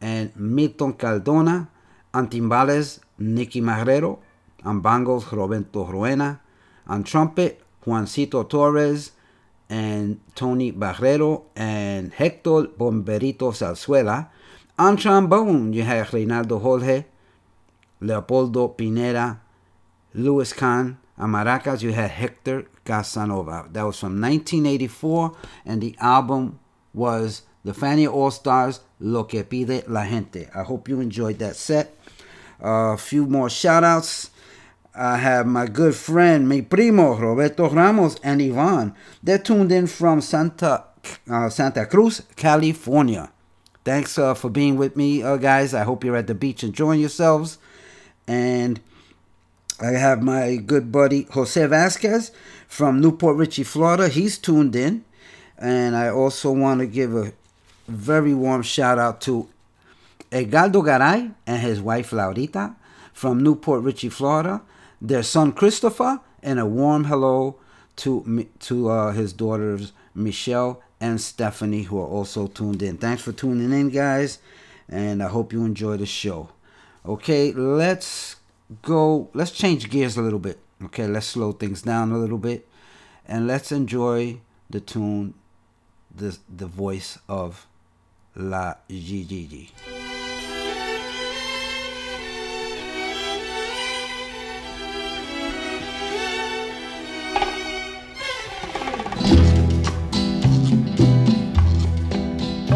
and 0.00 0.34
Milton 0.36 0.92
Cardona. 0.92 1.68
On 2.14 2.28
timbales, 2.28 3.00
Nicky 3.18 3.60
Marrero. 3.60 4.18
On 4.64 4.80
bongos, 4.80 5.30
Roberto 5.30 5.84
Roena. 5.84 6.40
On 6.86 7.02
trumpet, 7.02 7.60
Juancito 7.84 8.44
Torres 8.48 9.12
and 9.70 10.20
Tony 10.34 10.72
Barrero 10.72 11.44
and 11.56 12.12
Hector 12.12 12.68
Bomberito 12.78 13.52
Zarzuela. 13.52 14.28
On 14.78 14.96
trombone, 14.96 15.72
you 15.72 15.82
had 15.82 16.12
Reinaldo 16.12 16.58
Jorge, 16.58 17.04
Leopoldo 18.00 18.68
Pineda, 18.68 19.40
Luis 20.14 20.52
Kahn. 20.52 20.98
On 21.18 21.30
maracas, 21.30 21.82
you 21.82 21.92
had 21.92 22.10
Hector 22.10 22.66
Casanova. 22.84 23.68
That 23.72 23.82
was 23.82 23.98
from 23.98 24.20
1984, 24.20 25.36
and 25.66 25.82
the 25.82 25.96
album 25.98 26.60
was 26.94 27.42
the 27.64 27.72
Fania 27.72 28.12
All 28.12 28.30
Stars, 28.30 28.80
Lo 29.00 29.24
que 29.24 29.42
pide 29.44 29.84
la 29.88 30.04
gente. 30.04 30.48
I 30.54 30.62
hope 30.62 30.88
you 30.88 31.00
enjoyed 31.00 31.38
that 31.38 31.56
set. 31.56 31.97
A 32.60 32.96
few 32.96 33.26
more 33.26 33.50
shout 33.50 33.84
outs. 33.84 34.30
I 34.94 35.18
have 35.18 35.46
my 35.46 35.66
good 35.66 35.94
friend, 35.94 36.48
mi 36.48 36.62
primo, 36.62 37.14
Roberto 37.16 37.68
Ramos 37.70 38.16
and 38.22 38.42
Ivan. 38.42 38.94
They're 39.22 39.38
tuned 39.38 39.70
in 39.70 39.86
from 39.86 40.20
Santa 40.20 40.84
uh, 41.30 41.48
Santa 41.48 41.86
Cruz, 41.86 42.22
California. 42.36 43.30
Thanks 43.84 44.18
uh, 44.18 44.34
for 44.34 44.50
being 44.50 44.76
with 44.76 44.96
me, 44.96 45.22
uh, 45.22 45.36
guys. 45.36 45.72
I 45.72 45.84
hope 45.84 46.04
you're 46.04 46.16
at 46.16 46.26
the 46.26 46.34
beach 46.34 46.62
enjoying 46.62 47.00
yourselves. 47.00 47.58
And 48.26 48.80
I 49.80 49.92
have 49.92 50.22
my 50.22 50.56
good 50.56 50.92
buddy 50.92 51.26
Jose 51.30 51.64
Vasquez 51.66 52.32
from 52.66 53.00
New 53.00 53.12
Port 53.12 53.36
Richey, 53.36 53.64
Florida. 53.64 54.08
He's 54.08 54.36
tuned 54.36 54.76
in. 54.76 55.04
And 55.56 55.96
I 55.96 56.08
also 56.08 56.52
want 56.52 56.80
to 56.80 56.86
give 56.86 57.14
a 57.14 57.32
very 57.86 58.34
warm 58.34 58.62
shout 58.62 58.98
out 58.98 59.20
to 59.22 59.48
Edgardo 60.30 60.82
Garay 60.82 61.30
and 61.46 61.62
his 61.62 61.80
wife 61.80 62.10
Laurita 62.10 62.76
from 63.12 63.42
New 63.42 63.54
Port 63.54 63.82
Richey, 63.82 64.08
Florida. 64.08 64.62
Their 65.00 65.22
son 65.22 65.52
Christopher, 65.52 66.20
and 66.42 66.58
a 66.58 66.66
warm 66.66 67.04
hello 67.04 67.56
to 67.96 68.48
to 68.60 68.90
uh, 68.90 69.12
his 69.12 69.32
daughters 69.32 69.92
Michelle 70.14 70.82
and 71.00 71.20
Stephanie, 71.20 71.82
who 71.82 71.98
are 72.00 72.06
also 72.06 72.48
tuned 72.48 72.82
in. 72.82 72.96
Thanks 72.96 73.22
for 73.22 73.32
tuning 73.32 73.72
in, 73.72 73.90
guys, 73.90 74.38
and 74.88 75.22
I 75.22 75.28
hope 75.28 75.52
you 75.52 75.64
enjoy 75.64 75.96
the 75.96 76.06
show. 76.06 76.50
Okay, 77.06 77.52
let's 77.52 78.36
go. 78.82 79.30
Let's 79.34 79.52
change 79.52 79.88
gears 79.88 80.16
a 80.16 80.22
little 80.22 80.40
bit. 80.40 80.58
Okay, 80.84 81.06
let's 81.06 81.26
slow 81.26 81.52
things 81.52 81.82
down 81.82 82.12
a 82.12 82.18
little 82.18 82.38
bit, 82.38 82.68
and 83.26 83.46
let's 83.46 83.70
enjoy 83.70 84.40
the 84.68 84.80
tune, 84.80 85.34
the 86.14 86.36
the 86.54 86.66
voice 86.66 87.18
of 87.28 87.66
La 88.34 88.74
Gigi. 88.88 89.70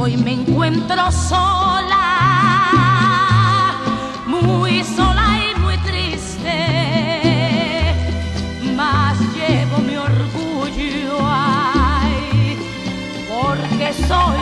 Hoy 0.05 0.17
me 0.17 0.33
encuentro 0.33 1.13
sola, 1.13 2.01
muy 4.27 4.83
sola 4.83 5.39
y 5.39 5.55
muy 5.61 5.77
triste, 5.79 6.57
mas 8.75 9.17
llevo 9.33 9.79
mi 9.79 9.97
orgullo, 9.97 11.19
ay, 11.23 12.59
porque 13.29 13.93
soy 14.09 14.42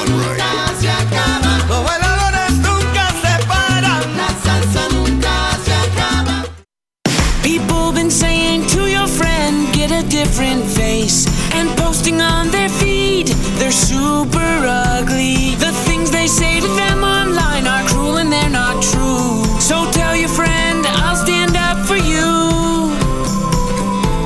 They're 13.61 13.71
super 13.71 14.39
ugly. 14.65 15.53
The 15.53 15.71
things 15.85 16.09
they 16.09 16.25
say 16.25 16.59
to 16.59 16.67
them 16.67 17.03
online 17.03 17.67
are 17.67 17.87
cruel 17.87 18.17
and 18.17 18.31
they're 18.33 18.49
not 18.49 18.81
true. 18.81 19.45
So 19.61 19.85
tell 19.91 20.15
your 20.15 20.29
friend, 20.29 20.83
I'll 20.87 21.15
stand 21.15 21.55
up 21.55 21.77
for 21.85 21.95
you. 21.95 22.89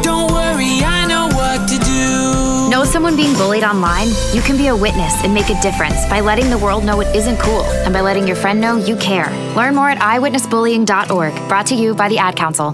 Don't 0.02 0.32
worry, 0.32 0.80
I 0.86 1.06
know 1.10 1.28
what 1.36 1.68
to 1.68 1.78
do. 1.80 2.70
Know 2.72 2.86
someone 2.86 3.18
being 3.18 3.34
bullied 3.34 3.66
online? 3.66 4.08
You 4.34 4.40
can 4.42 4.56
be 4.56 4.68
a 4.68 4.76
witness 4.76 5.14
and 5.26 5.34
make 5.34 5.50
a 5.50 5.62
difference 5.62 6.06
by 6.06 6.22
letting 6.22 6.50
the 6.50 6.58
world 6.58 6.86
know 6.86 7.02
it 7.02 7.14
isn't 7.14 7.38
cool 7.38 7.66
and 7.84 7.94
by 7.94 8.00
letting 8.00 8.26
your 8.26 8.38
friend 8.38 8.62
know 8.62 8.78
you 8.78 8.96
care. 8.96 9.30
Learn 9.54 9.76
more 9.76 9.90
at 9.90 9.98
iwitnessbullying.org, 9.98 11.50
brought 11.50 11.68
to 11.68 11.76
you 11.76 11.94
by 11.94 12.08
the 12.08 12.20
Ad 12.20 12.38
Council. 12.38 12.72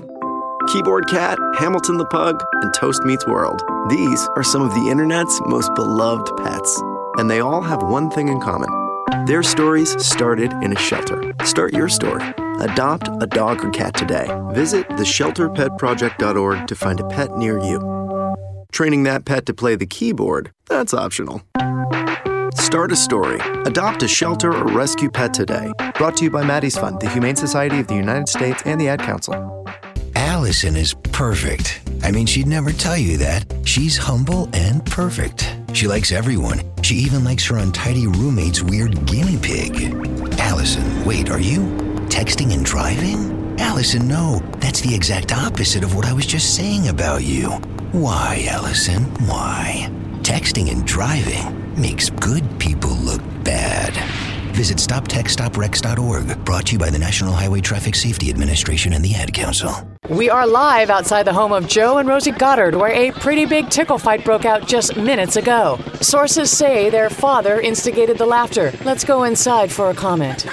Keyboard 0.68 1.08
Cat, 1.08 1.40
Hamilton 1.58 1.98
the 1.98 2.06
Pug, 2.06 2.40
and 2.62 2.72
Toast 2.76 3.02
Meets 3.04 3.26
World. 3.26 3.64
These 3.90 4.30
are 4.36 4.44
some 4.44 4.62
of 4.62 4.74
the 4.74 4.90
internet's 4.90 5.42
most 5.46 5.74
beloved 5.76 6.36
pets, 6.38 6.82
and 7.18 7.30
they 7.30 7.40
all 7.40 7.62
have 7.62 7.82
one 7.82 8.10
thing 8.10 8.28
in 8.28 8.40
common. 8.40 8.70
Their 9.26 9.44
stories 9.44 9.92
started 10.06 10.54
in 10.64 10.72
a 10.72 10.80
shelter. 10.80 11.34
Start 11.44 11.74
your 11.74 11.90
story. 11.90 12.24
Adopt 12.60 13.10
a 13.22 13.28
dog 13.28 13.66
or 13.66 13.72
cat 13.72 13.96
today. 13.96 14.28
Visit 14.52 14.88
theshelterpetproject.org 14.90 16.68
to 16.68 16.76
find 16.76 17.00
a 17.00 17.08
pet 17.08 17.36
near 17.38 17.60
you. 17.60 17.80
Training 18.72 19.04
that 19.04 19.26
pet 19.26 19.46
to 19.48 19.54
play 19.54 19.76
the 19.76 19.86
keyboard, 19.86 20.52
that's 20.68 20.94
optional. 20.94 21.42
Start 22.54 22.92
a 22.92 22.96
story. 22.96 23.40
Adopt 23.66 24.04
a 24.04 24.08
shelter 24.08 24.54
or 24.54 24.66
rescue 24.68 25.10
pet 25.10 25.34
today. 25.34 25.72
Brought 25.96 26.18
to 26.18 26.24
you 26.24 26.30
by 26.30 26.44
Maddie's 26.44 26.78
Fund, 26.78 27.02
the 27.02 27.10
Humane 27.10 27.36
Society 27.36 27.80
of 27.80 27.88
the 27.88 27.96
United 27.96 28.30
States, 28.30 28.62
and 28.66 28.80
the 28.80 28.88
Ad 28.88 29.02
Council. 29.02 29.66
Allison 30.16 30.76
is 30.76 30.94
perfect. 30.94 31.82
I 32.04 32.12
mean, 32.12 32.26
she'd 32.26 32.48
never 32.48 32.72
tell 32.72 32.98
you 32.98 33.18
that. 33.18 33.46
She's 33.64 33.98
humble 33.98 34.50
and 34.54 34.86
perfect. 34.86 35.56
She 35.74 35.88
likes 35.88 36.12
everyone. 36.12 36.62
She 36.82 36.96
even 36.96 37.24
likes 37.24 37.46
her 37.48 37.58
untidy 37.58 38.08
roommate's 38.08 38.62
weird 38.62 39.06
guinea 39.06 39.38
pig. 39.38 39.94
Allison, 40.40 41.06
wait, 41.06 41.30
are 41.30 41.40
you 41.40 41.62
texting 42.10 42.54
and 42.54 42.66
driving? 42.66 43.60
Allison, 43.60 44.08
no. 44.08 44.42
That's 44.58 44.82
the 44.82 44.94
exact 44.94 45.32
opposite 45.32 45.84
of 45.84 45.96
what 45.96 46.06
I 46.06 46.14
was 46.14 46.26
just 46.26 46.56
saying 46.56 46.88
about 46.88 47.24
you. 47.24 47.50
Why, 47.92 48.46
Allison? 48.50 49.04
Why? 49.28 49.90
Texting 50.22 50.72
and 50.72 50.86
driving 50.86 51.80
makes 51.80 52.10
good 52.10 52.44
people 52.60 52.92
look 52.92 53.22
bad. 53.44 53.94
Visit 54.56 54.78
StopTextsStopWrecks.org, 54.78 56.46
brought 56.46 56.68
to 56.68 56.74
you 56.74 56.80
by 56.80 56.90
the 56.90 57.00
National 57.00 57.34
Highway 57.34 57.62
Traffic 57.62 57.96
Safety 57.96 58.30
Administration 58.30 58.94
and 58.94 59.04
the 59.04 59.16
Ad 59.16 59.34
Council. 59.34 59.91
We 60.10 60.32
are 60.32 60.48
live 60.48 60.90
outside 60.90 61.24
the 61.24 61.34
home 61.34 61.52
of 61.52 61.68
Joe 61.68 62.00
and 62.00 62.10
Rosie 62.10 62.32
Goddard, 62.32 62.74
where 62.74 62.92
a 62.92 63.12
pretty 63.12 63.46
big 63.46 63.70
tickle 63.70 64.00
fight 64.00 64.26
broke 64.26 64.46
out 64.46 64.68
just 64.68 64.98
minutes 64.98 65.36
ago. 65.36 65.78
Sources 66.02 66.50
say 66.50 66.90
their 66.90 67.08
father 67.08 67.62
instigated 67.62 68.18
the 68.18 68.26
laughter. 68.26 68.74
Let's 68.84 69.04
go 69.04 69.26
inside 69.26 69.72
for 69.72 69.92
a 69.92 69.94
comment. 69.94 70.48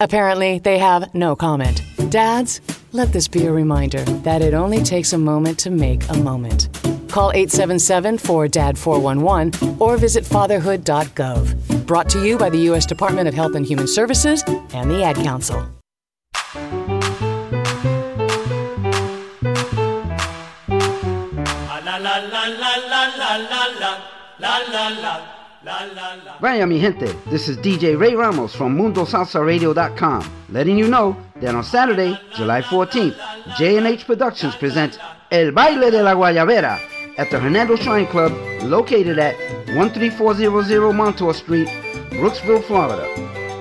Apparently, 0.00 0.58
they 0.58 0.78
have 0.78 1.14
no 1.14 1.36
comment. 1.36 1.82
Dads, 2.08 2.62
let 2.92 3.12
this 3.12 3.28
be 3.28 3.44
a 3.44 3.52
reminder 3.52 4.02
that 4.24 4.40
it 4.40 4.54
only 4.54 4.82
takes 4.82 5.12
a 5.12 5.18
moment 5.18 5.58
to 5.60 5.70
make 5.70 6.08
a 6.08 6.16
moment. 6.16 6.70
Call 7.14 7.30
877 7.30 8.18
4DAD 8.18 8.76
411 8.76 9.76
or 9.78 9.96
visit 9.96 10.24
fatherhood.gov. 10.24 11.86
Brought 11.86 12.08
to 12.08 12.26
you 12.26 12.36
by 12.36 12.50
the 12.50 12.58
U.S. 12.70 12.86
Department 12.86 13.28
of 13.28 13.34
Health 13.34 13.54
and 13.54 13.64
Human 13.64 13.86
Services 13.86 14.42
and 14.74 14.90
the 14.90 15.04
Ad 15.04 15.14
Council. 15.14 15.64
Vaya 26.40 26.66
mi 26.66 26.80
gente, 26.80 27.06
this 27.30 27.48
is 27.48 27.56
DJ 27.58 27.96
Ray 27.96 28.16
Ramos 28.16 28.56
from 28.56 28.76
MundoSalsaRadio.com 28.76 30.32
letting 30.48 30.76
you 30.76 30.88
know 30.88 31.16
that 31.36 31.54
on 31.54 31.62
Saturday, 31.62 32.18
July 32.34 32.60
14th, 32.60 33.16
J&H 33.56 34.04
Productions 34.04 34.56
presents 34.56 34.98
El 35.30 35.52
Baile 35.52 35.92
de 35.92 36.02
la 36.02 36.14
Guayabera 36.14 36.93
at 37.16 37.30
the 37.30 37.38
Hernando 37.38 37.76
Shrine 37.76 38.06
Club 38.06 38.32
located 38.62 39.18
at 39.18 39.36
13400 39.66 40.92
Montour 40.92 41.32
Street, 41.34 41.68
Brooksville, 42.10 42.62
Florida. 42.64 43.06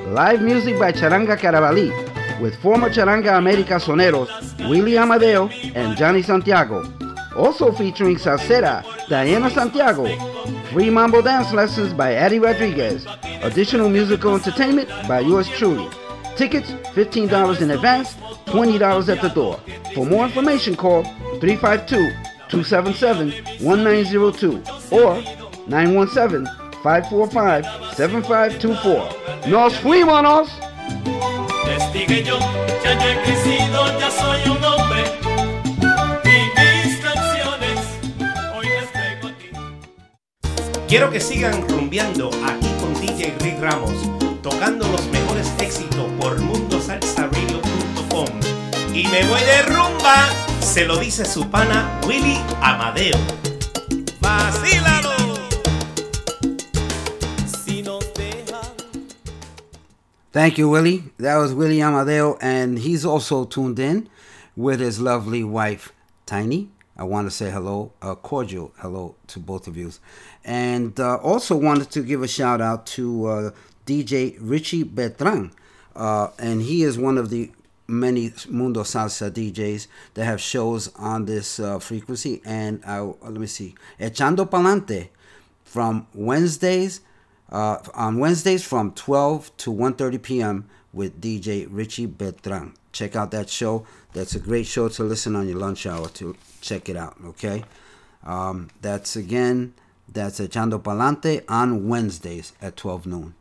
Live 0.10 0.42
music 0.42 0.78
by 0.80 0.92
Charanga 0.92 1.38
Carabalí 1.38 1.92
with 2.40 2.56
former 2.62 2.90
Charanga 2.90 3.38
America 3.38 3.74
soneros 3.76 4.30
Willie 4.70 4.98
Amadeo 4.98 5.48
and 5.76 5.98
Johnny 5.98 6.22
Santiago. 6.22 6.84
Also 7.36 7.72
featuring 7.72 8.16
Salsera 8.18 8.84
Diana 9.08 9.50
Santiago. 9.50 10.06
Free 10.72 10.90
mambo 10.90 11.22
dance 11.22 11.52
lessons 11.54 11.94
by 11.94 12.14
Eddie 12.14 12.40
Rodriguez. 12.40 13.06
Additional 13.42 13.90
musical 13.90 14.36
entertainment 14.36 14.90
by 15.08 15.20
yours 15.20 15.48
truly. 15.50 15.90
Tickets 16.36 16.72
$15 16.96 17.62
in 17.62 17.72
advance, 17.72 18.16
$20 18.48 19.10
at 19.10 19.22
the 19.22 19.30
door. 19.30 19.60
For 19.94 20.06
more 20.06 20.26
information, 20.26 20.76
call 20.76 21.04
352 21.40 22.33
277 22.54 23.34
1902 23.62 24.62
or 24.92 25.18
917 25.68 26.46
545 26.84 27.66
7524. 27.96 29.50
Nos 29.50 29.74
fuimos! 29.78 30.50
Investigué 31.66 32.24
yo, 32.24 32.38
ya 32.84 32.94
yo 32.94 33.08
he 33.10 33.22
crecido, 33.24 34.00
ya 34.00 34.12
soy 34.12 34.42
un 34.52 34.64
hombre. 34.64 35.04
Y 36.26 36.28
mis 36.86 36.98
canciones 37.00 37.80
hoy 38.56 38.68
les 38.68 38.92
traigo 38.92 39.28
a 39.30 39.32
ti. 39.32 39.50
Quiero 40.88 41.10
que 41.10 41.20
sigan 41.20 41.68
rumbeando 41.68 42.30
aquí 42.46 42.70
con 42.80 42.94
DJ 43.02 43.34
Rick 43.40 43.60
Ramos, 43.62 43.96
tocando 44.44 44.88
los 44.90 45.08
mejores 45.08 45.52
éxitos 45.60 46.06
por 46.20 46.40
mundosalsaradio.com. 46.40 48.28
Y 48.94 49.08
me 49.08 49.24
voy 49.26 49.42
de 49.42 49.62
rumba, 49.64 50.30
se 50.64 50.86
lo 50.86 50.98
dice 50.98 51.26
su 51.26 51.50
pana 51.50 52.00
Willie 52.08 52.40
Amadeo. 52.62 53.18
¡Vacílalo! 54.22 55.12
Thank 60.32 60.58
you, 60.58 60.70
Willie. 60.70 61.04
That 61.20 61.38
was 61.38 61.54
Willie 61.54 61.82
Amadeo, 61.82 62.38
and 62.42 62.80
he's 62.80 63.06
also 63.06 63.46
tuned 63.46 63.78
in 63.78 64.10
with 64.56 64.80
his 64.80 65.00
lovely 65.00 65.44
wife, 65.44 65.92
Tiny. 66.26 66.70
I 66.98 67.04
want 67.04 67.28
to 67.28 67.32
say 67.32 67.52
hello, 67.52 67.92
a 68.02 68.16
cordial 68.16 68.72
hello 68.78 69.16
to 69.28 69.40
both 69.40 69.68
of 69.68 69.76
you. 69.78 69.92
And 70.44 71.00
uh, 71.00 71.18
also 71.18 71.56
wanted 71.56 71.92
to 71.92 72.02
give 72.02 72.24
a 72.24 72.28
shout 72.28 72.62
out 72.62 72.86
to 72.98 73.26
uh, 73.26 73.52
DJ 73.86 74.38
Richie 74.40 74.84
Beltran. 74.84 75.52
Uh, 75.96 76.30
and 76.40 76.62
he 76.62 76.84
is 76.84 76.98
one 76.98 77.18
of 77.18 77.30
the 77.30 77.52
many 77.88 78.34
Mundo 78.50 78.84
Salsa 78.84 79.30
DJs 79.32 79.88
that 80.14 80.26
have 80.26 80.42
shows 80.42 80.94
on 80.96 81.26
this 81.26 81.60
uh, 81.60 81.80
frequency. 81.80 82.42
And 82.46 82.84
I, 82.86 83.00
let 83.00 83.34
me 83.34 83.48
see, 83.48 83.76
Echando 84.00 84.50
Palante 84.50 85.10
from 85.64 86.08
Wednesdays 86.14 87.02
uh, 87.52 87.78
on 87.94 88.20
Wednesdays 88.20 88.64
from 88.64 88.92
12 88.92 89.56
to 89.58 89.72
1:30 89.72 90.22
p.m. 90.22 90.70
with 90.92 91.22
DJ 91.22 91.68
Richie 91.70 92.08
Beltran. 92.08 92.74
Check 92.92 93.16
out 93.16 93.32
that 93.32 93.50
show. 93.50 93.86
That's 94.14 94.36
a 94.36 94.40
great 94.40 94.68
show 94.68 94.90
to 94.90 95.04
listen 95.04 95.36
on 95.36 95.48
your 95.48 95.58
lunch 95.58 95.86
hour. 95.86 96.10
To 96.10 96.36
check 96.62 96.90
it 96.90 96.96
out, 96.98 97.16
okay? 97.26 97.64
Um, 98.24 98.70
that's 98.82 99.16
again. 99.16 99.74
That's 100.08 100.40
Echando 100.40 100.82
Palante 100.82 101.44
on 101.48 101.88
Wednesdays 101.88 102.54
at 102.62 102.76
12 102.76 103.08
noon. 103.08 103.36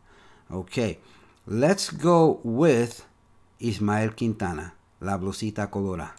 Okay, 0.51 0.99
let's 1.47 1.91
go 1.91 2.41
with 2.43 3.05
Ismael 3.65 4.17
Quintana, 4.17 4.75
La 4.99 5.17
Blusita 5.17 5.71
Colora. 5.71 6.17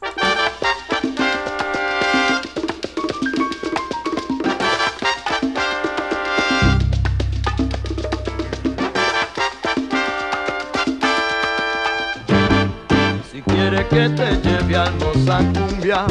Si 13.30 13.41
quiere 13.41 13.88
que 13.89 14.08
te 14.08 14.38
lleve 14.41 14.78
al 14.78 14.96
Mozacumbia, 14.96 16.06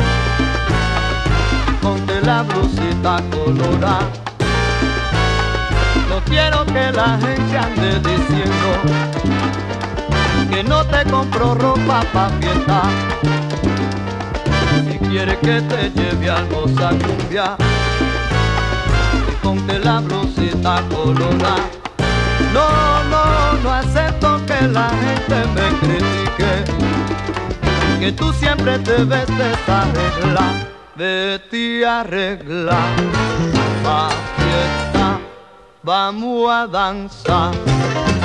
ponte 1.81 2.21
la 2.21 2.43
blusita 2.43 3.23
colora. 3.31 4.01
No 6.11 6.21
quiero 6.27 6.67
que 6.67 6.93
la 6.93 7.19
gente 7.19 7.57
ande 7.57 8.01
diciendo 8.01 9.33
no 10.65 10.85
te 10.87 11.05
compro 11.11 11.55
ropa 11.55 12.03
pa' 12.13 12.29
fiesta. 12.41 12.83
Si 14.85 14.99
quieres 14.99 15.39
que 15.39 15.61
te 15.63 15.91
lleve 15.91 16.31
al 16.31 16.49
moza 16.51 16.91
cumbia, 16.91 17.57
y 19.29 19.33
ponte 19.43 19.79
la 19.79 20.01
blusita 20.01 20.83
colorada. 20.91 21.57
No, 22.53 22.69
no, 23.05 23.53
no 23.63 23.71
acepto 23.73 24.41
que 24.47 24.69
la 24.69 24.89
gente 24.91 25.37
me 25.55 25.69
critique, 25.81 26.65
que 27.99 28.13
tú 28.13 28.33
siempre 28.33 28.79
te 28.79 29.05
ves 29.05 29.27
desarreglar, 29.27 30.55
vete 30.97 31.87
arreglar 31.87 32.97
pa' 33.83 34.11
fiesta. 34.37 35.19
Vamos 35.83 36.51
a 36.51 36.67
danzar 36.67 37.53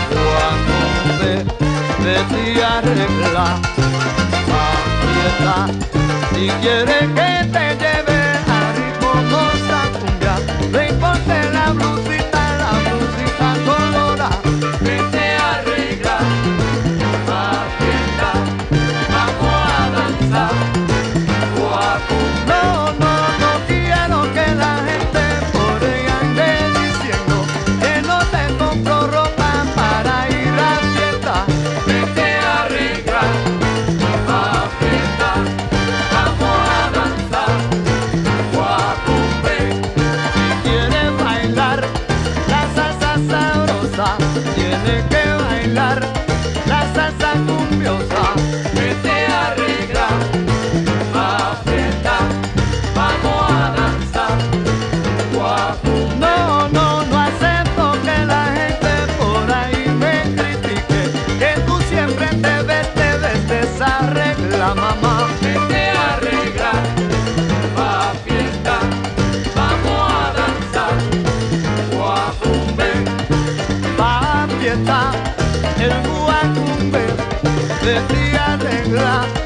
cuando 0.09 1.17
te 1.19 1.56
de 2.07 2.15
ti 2.31 2.61
arreglar. 2.61 3.57
Aprieta 4.63 5.55
si 6.33 6.47
quieres 6.61 7.05
que 7.17 7.31
te 7.53 7.66
de 77.87 78.01
ti 78.09 78.35
arreglar. 78.35 79.36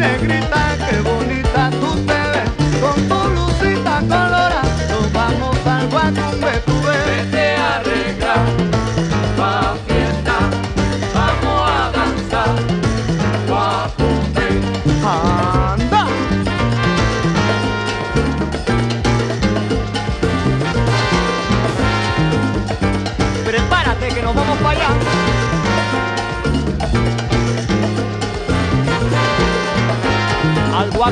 negrito. 0.00 0.39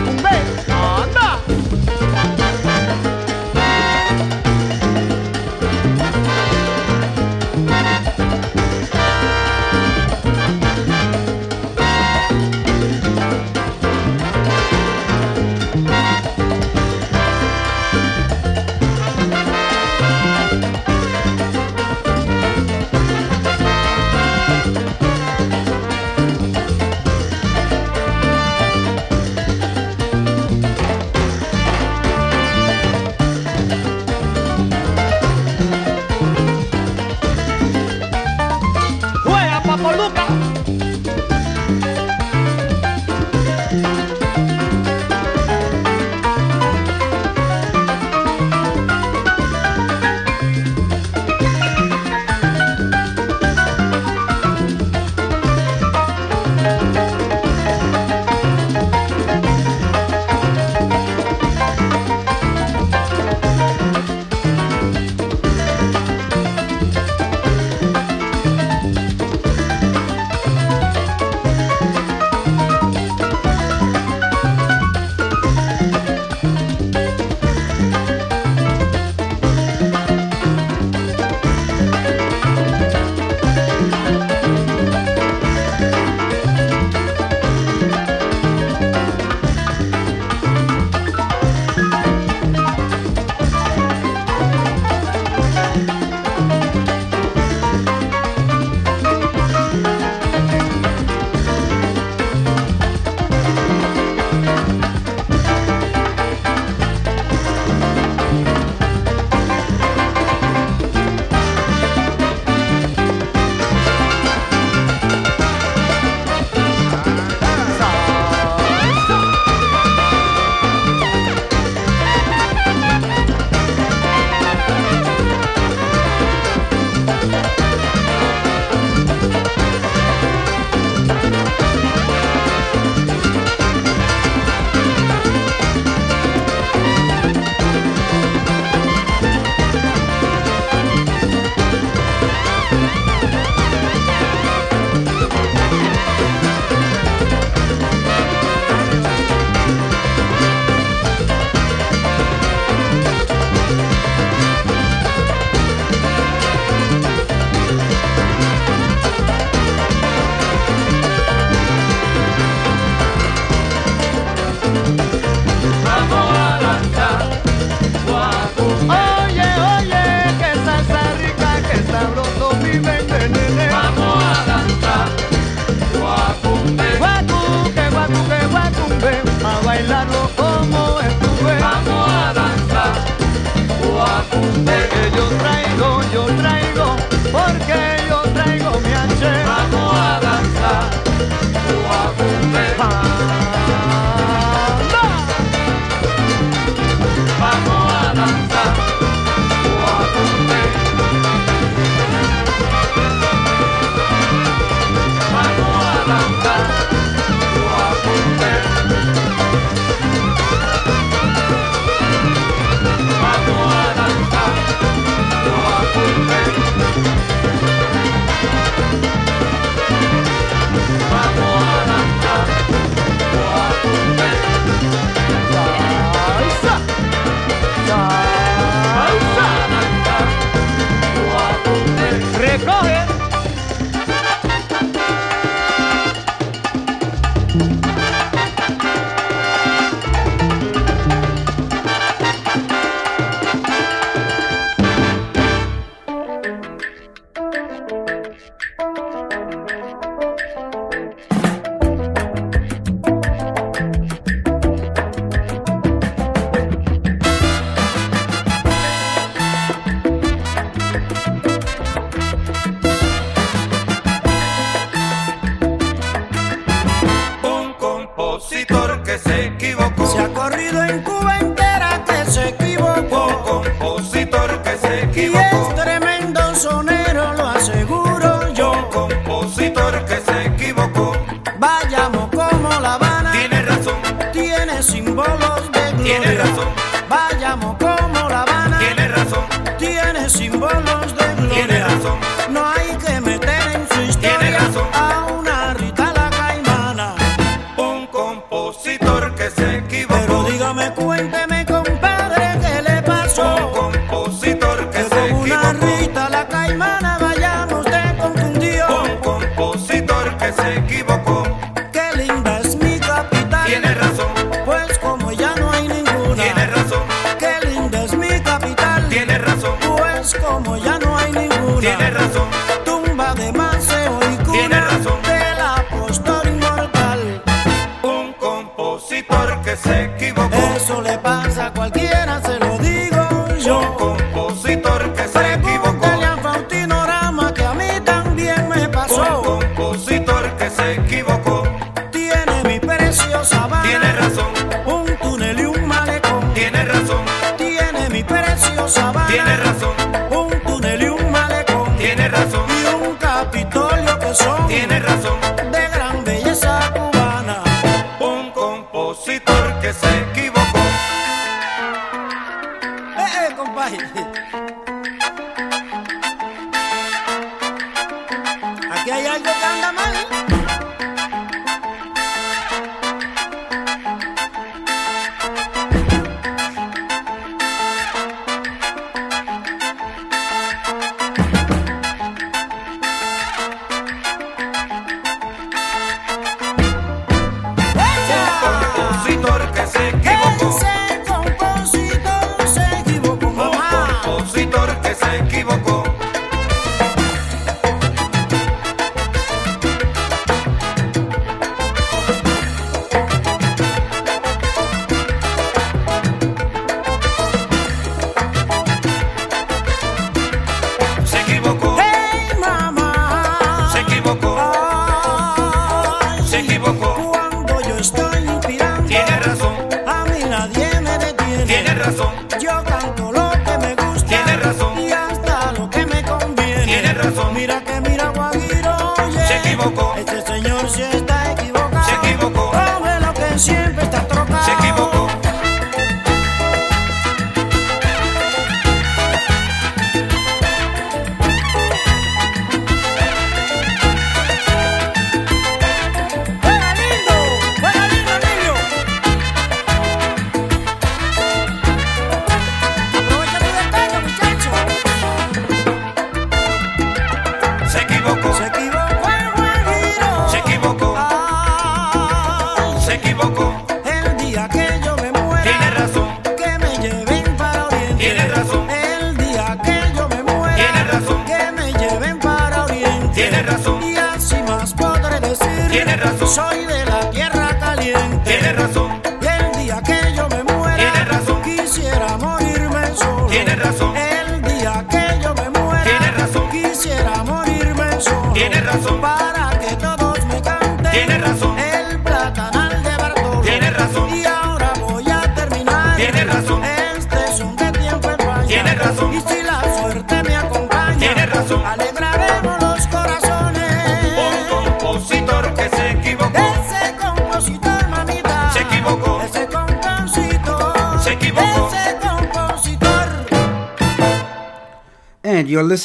I'll. 0.01 0.78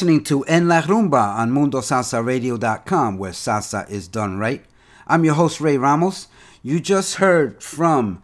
Listening 0.03 0.21
to 0.21 0.43
En 0.49 0.67
La 0.67 0.81
Rumba 0.81 1.37
on 1.37 1.49
MundoSalsaRadio.com, 1.51 3.17
where 3.17 3.31
salsa 3.31 3.89
is 3.89 4.09
done 4.09 4.37
right. 4.37 4.61
I'm 5.07 5.23
your 5.23 5.35
host, 5.35 5.61
Ray 5.61 5.77
Ramos. 5.77 6.27
You 6.61 6.81
just 6.81 7.15
heard 7.15 7.63
from 7.63 8.21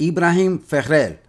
Ibrahim 0.00 0.58
Ferrer. 0.58 1.20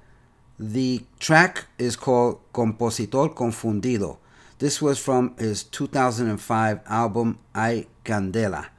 The 0.58 1.04
track 1.20 1.68
is 1.78 1.96
called 1.96 2.40
Compositor 2.52 3.30
Confundido. 3.30 4.18
This 4.58 4.82
was 4.82 4.98
from 4.98 5.36
his 5.38 5.62
2005 5.66 6.80
album 6.88 7.38
Ay 7.54 7.86
Candela. 8.04 8.70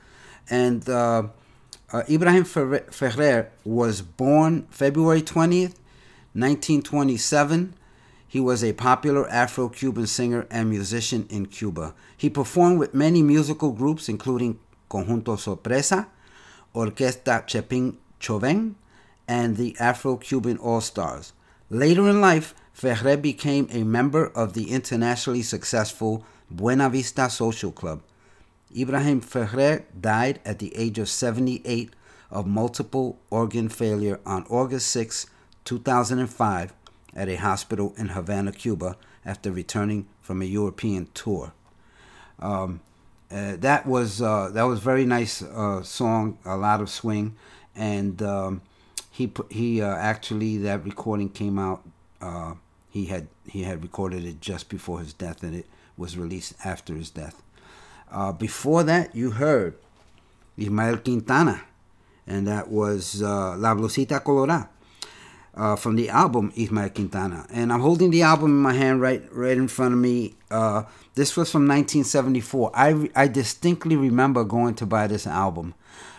And 0.50 0.88
uh, 0.88 1.28
uh, 1.92 2.02
Ibrahim 2.10 2.42
Ferrer, 2.42 3.52
was 3.64 4.02
born 4.02 4.66
February 4.70 5.22
20th, 5.22 5.76
1927. 6.34 7.74
He 8.32 8.40
was 8.40 8.64
a 8.64 8.72
popular 8.72 9.28
Afro 9.28 9.68
Cuban 9.68 10.06
singer 10.06 10.46
and 10.50 10.70
musician 10.70 11.26
in 11.28 11.44
Cuba. 11.44 11.94
He 12.16 12.30
performed 12.30 12.78
with 12.78 12.94
many 12.94 13.22
musical 13.22 13.72
groups, 13.72 14.08
including 14.08 14.58
Conjunto 14.88 15.36
Sorpresa, 15.38 16.08
Orquesta 16.74 17.46
Chepin 17.46 17.98
Choven, 18.18 18.76
and 19.28 19.58
the 19.58 19.76
Afro 19.78 20.16
Cuban 20.16 20.56
All 20.56 20.80
Stars. 20.80 21.34
Later 21.68 22.08
in 22.08 22.22
life, 22.22 22.54
Ferrer 22.72 23.18
became 23.18 23.68
a 23.70 23.84
member 23.84 24.28
of 24.28 24.54
the 24.54 24.70
internationally 24.70 25.42
successful 25.42 26.24
Buena 26.50 26.88
Vista 26.88 27.28
Social 27.28 27.70
Club. 27.70 28.00
Ibrahim 28.74 29.20
Ferrer 29.20 29.84
died 30.00 30.40
at 30.46 30.58
the 30.58 30.74
age 30.74 30.98
of 30.98 31.10
78 31.10 31.90
of 32.30 32.46
multiple 32.46 33.18
organ 33.28 33.68
failure 33.68 34.20
on 34.24 34.46
August 34.48 34.86
6, 34.88 35.26
2005, 35.66 36.72
at 37.14 37.28
a 37.28 37.36
hospital 37.36 37.94
in 37.96 38.08
Havana, 38.08 38.52
Cuba, 38.52 38.96
after 39.24 39.52
returning 39.52 40.06
from 40.20 40.42
a 40.42 40.44
European 40.44 41.08
tour. 41.14 41.52
Um, 42.38 42.80
uh, 43.30 43.56
that 43.56 43.86
was 43.86 44.20
uh, 44.20 44.50
that 44.52 44.64
was 44.64 44.80
very 44.80 45.06
nice 45.06 45.42
uh, 45.42 45.82
song, 45.82 46.38
a 46.44 46.56
lot 46.56 46.80
of 46.80 46.90
swing, 46.90 47.34
and 47.74 48.20
um, 48.22 48.60
he 49.10 49.32
he 49.50 49.80
uh, 49.80 49.94
actually 49.94 50.58
that 50.58 50.84
recording 50.84 51.30
came 51.30 51.58
out. 51.58 51.82
Uh, 52.20 52.54
he 52.90 53.06
had 53.06 53.28
he 53.46 53.62
had 53.62 53.82
recorded 53.82 54.24
it 54.24 54.40
just 54.40 54.68
before 54.68 55.00
his 55.00 55.14
death, 55.14 55.42
and 55.42 55.54
it 55.54 55.66
was 55.96 56.18
released 56.18 56.54
after 56.64 56.94
his 56.94 57.08
death. 57.08 57.42
Uh, 58.10 58.32
before 58.32 58.82
that, 58.82 59.14
you 59.14 59.30
heard 59.30 59.76
Ismael 60.58 60.98
Quintana, 60.98 61.62
and 62.26 62.46
that 62.46 62.68
was 62.68 63.22
La 63.22 63.74
Blusita 63.74 64.22
Colorada 64.22 64.68
uh, 65.54 65.76
from 65.76 65.96
the 65.96 66.08
album 66.08 66.52
Ismael 66.56 66.90
Quintana. 66.90 67.46
And 67.50 67.72
I'm 67.72 67.80
holding 67.80 68.10
the 68.10 68.22
album 68.22 68.50
in 68.50 68.62
my 68.62 68.72
hand 68.72 69.00
right 69.00 69.22
right 69.32 69.56
in 69.56 69.68
front 69.68 69.94
of 69.94 70.00
me. 70.00 70.34
Uh, 70.50 70.84
this 71.14 71.36
was 71.36 71.50
from 71.50 71.68
1974. 71.68 72.70
I, 72.74 73.10
I 73.14 73.28
distinctly 73.28 73.96
remember 73.96 74.44
going 74.44 74.74
to 74.76 74.86
buy 74.86 75.06
this 75.06 75.26
album. 75.26 75.74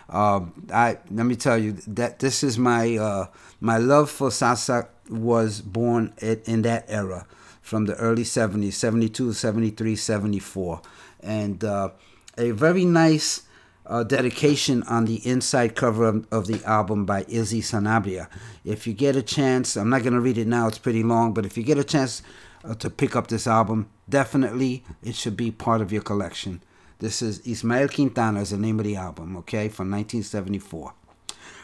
Uh, 0.08 0.40
I 0.72 0.98
let 1.10 1.26
me 1.26 1.34
tell 1.34 1.58
you 1.58 1.72
that 1.88 2.18
this 2.18 2.44
is 2.44 2.58
my 2.58 2.96
uh, 2.96 3.26
my 3.60 3.78
love 3.78 4.10
for 4.10 4.28
salsa 4.28 4.88
was 5.08 5.60
born 5.60 6.12
in, 6.18 6.40
in 6.44 6.62
that 6.62 6.84
era 6.88 7.26
from 7.62 7.86
the 7.86 7.94
early 7.94 8.24
70s 8.24 8.74
72 8.74 9.32
73 9.32 9.96
74 9.96 10.82
and 11.20 11.64
uh, 11.64 11.88
a 12.36 12.50
very 12.50 12.84
nice 12.84 13.42
uh, 13.86 14.02
dedication 14.02 14.82
on 14.84 15.04
the 15.04 15.26
inside 15.26 15.74
cover 15.74 16.04
of, 16.04 16.26
of, 16.32 16.46
the 16.46 16.62
album 16.64 17.04
by 17.04 17.24
Izzy 17.28 17.60
Sanabria. 17.60 18.28
If 18.64 18.86
you 18.86 18.94
get 18.94 19.16
a 19.16 19.22
chance, 19.22 19.76
I'm 19.76 19.90
not 19.90 20.02
going 20.02 20.14
to 20.14 20.20
read 20.20 20.38
it 20.38 20.46
now, 20.46 20.68
it's 20.68 20.78
pretty 20.78 21.02
long, 21.02 21.34
but 21.34 21.44
if 21.44 21.56
you 21.58 21.62
get 21.62 21.78
a 21.78 21.84
chance 21.84 22.22
uh, 22.64 22.74
to 22.76 22.88
pick 22.88 23.14
up 23.14 23.26
this 23.26 23.46
album, 23.46 23.88
definitely 24.08 24.84
it 25.02 25.14
should 25.14 25.36
be 25.36 25.50
part 25.50 25.80
of 25.80 25.92
your 25.92 26.02
collection. 26.02 26.62
This 26.98 27.20
is 27.20 27.40
Ismael 27.40 27.88
Quintana 27.88 28.40
is 28.40 28.50
the 28.50 28.56
name 28.56 28.78
of 28.78 28.86
the 28.86 28.96
album, 28.96 29.36
okay, 29.38 29.68
from 29.68 29.90
1974. 29.90 30.94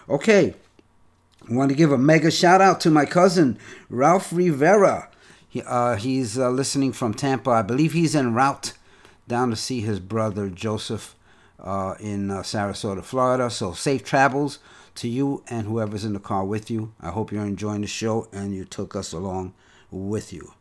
Okay, 0.09 0.55
I 1.49 1.55
want 1.55 1.71
to 1.71 1.75
give 1.77 1.93
a 1.93 1.99
mega 1.99 2.31
shout 2.31 2.61
out 2.61 2.81
to 2.83 2.91
my 2.91 3.07
cousin 3.07 3.59
Ralph 3.89 4.33
Rivera. 4.33 5.09
He, 5.49 5.63
uh, 5.63 5.97
he's 5.97 6.39
uh, 6.39 6.51
listening 6.51 6.93
from 6.93 7.15
Tampa. 7.15 7.51
I 7.51 7.63
believe 7.63 7.93
he's 7.93 8.15
en 8.15 8.35
route 8.35 8.75
down 9.27 9.51
to 9.51 9.57
see 9.57 9.81
his 9.81 10.01
brother 10.01 10.49
Joseph 10.49 11.15
uh, 11.63 11.95
in 12.01 12.31
uh, 12.31 12.41
Sarasota, 12.41 13.05
Florida. 13.05 13.51
So 13.51 13.73
safe 13.73 14.05
travels 14.05 14.59
to 14.97 15.09
you 15.09 15.43
and 15.49 15.67
whoever's 15.67 16.05
in 16.05 16.13
the 16.13 16.21
car 16.21 16.45
with 16.45 16.71
you. 16.71 16.93
I 17.01 17.11
hope 17.11 17.33
you're 17.33 17.45
enjoying 17.45 17.83
the 17.83 17.87
show 17.87 18.29
and 18.33 18.55
you 18.55 18.65
took 18.65 18.97
us 18.97 19.13
along 19.13 19.55
with 19.91 20.33
you. 20.33 20.53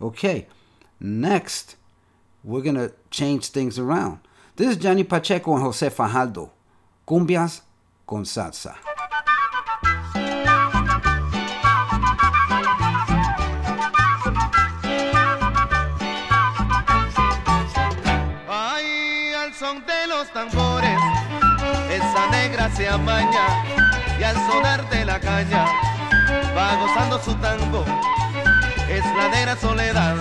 Okay, 0.00 0.46
next 1.00 1.76
we're 2.44 2.62
gonna 2.62 2.90
change 3.10 3.48
things 3.48 3.78
around. 3.78 4.20
This 4.56 4.70
is 4.70 4.76
Johnny 4.76 5.04
Pacheco 5.04 5.54
and 5.54 5.62
Jose 5.62 5.88
Fajardo. 5.90 6.50
Cumbias 7.06 7.62
con 8.06 8.24
salsa. 8.24 8.91
Negra 22.62 22.76
se 22.76 22.88
amaña 22.88 23.64
y 24.18 24.22
al 24.22 24.36
sonar 24.46 24.88
de 24.88 25.04
la 25.04 25.18
caña 25.18 25.64
va 26.56 26.76
gozando 26.76 27.20
su 27.22 27.34
tango. 27.36 27.84
Es 28.88 29.04
la 29.16 29.28
negra 29.28 29.56
soledad, 29.56 30.16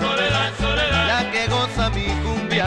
la 1.07 1.31
que 1.31 1.47
goza 1.47 1.89
mi 1.89 2.05
cumbia. 2.23 2.65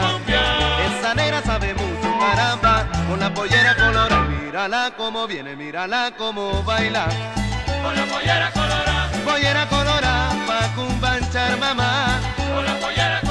Esa 0.99 1.13
negra 1.15 1.41
sabe 1.41 1.73
mucho, 1.73 2.19
caramba, 2.19 2.87
con 3.09 3.19
la 3.19 3.33
pollera 3.33 3.75
colorada. 3.75 4.21
Mírala 4.21 4.91
como 4.95 5.27
viene, 5.27 5.55
mírala 5.55 6.11
como 6.17 6.63
baila. 6.63 7.07
Con 7.83 7.95
la 7.95 8.05
pollera 8.05 8.51
colorada, 8.51 9.09
Pollera 9.25 9.67
colorada, 9.67 10.29
pa' 10.47 10.67
cumbanchar 10.75 11.57
mamá. 11.57 12.19
con 12.37 12.65
la 12.65 12.79
pollera 12.79 13.24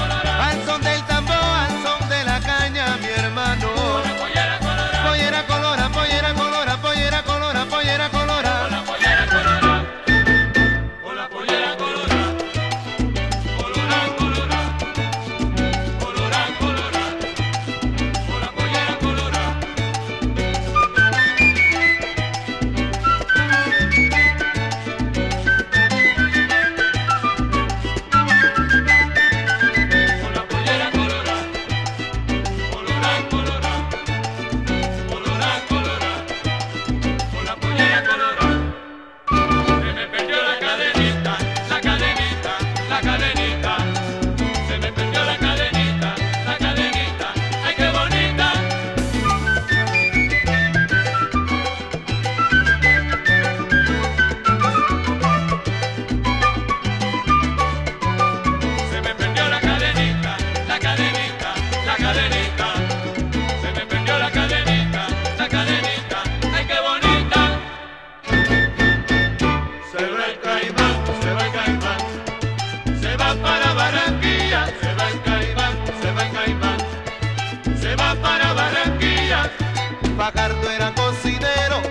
Fajardo 80.24 80.70
era 80.70 80.90
cocinero 80.94 81.82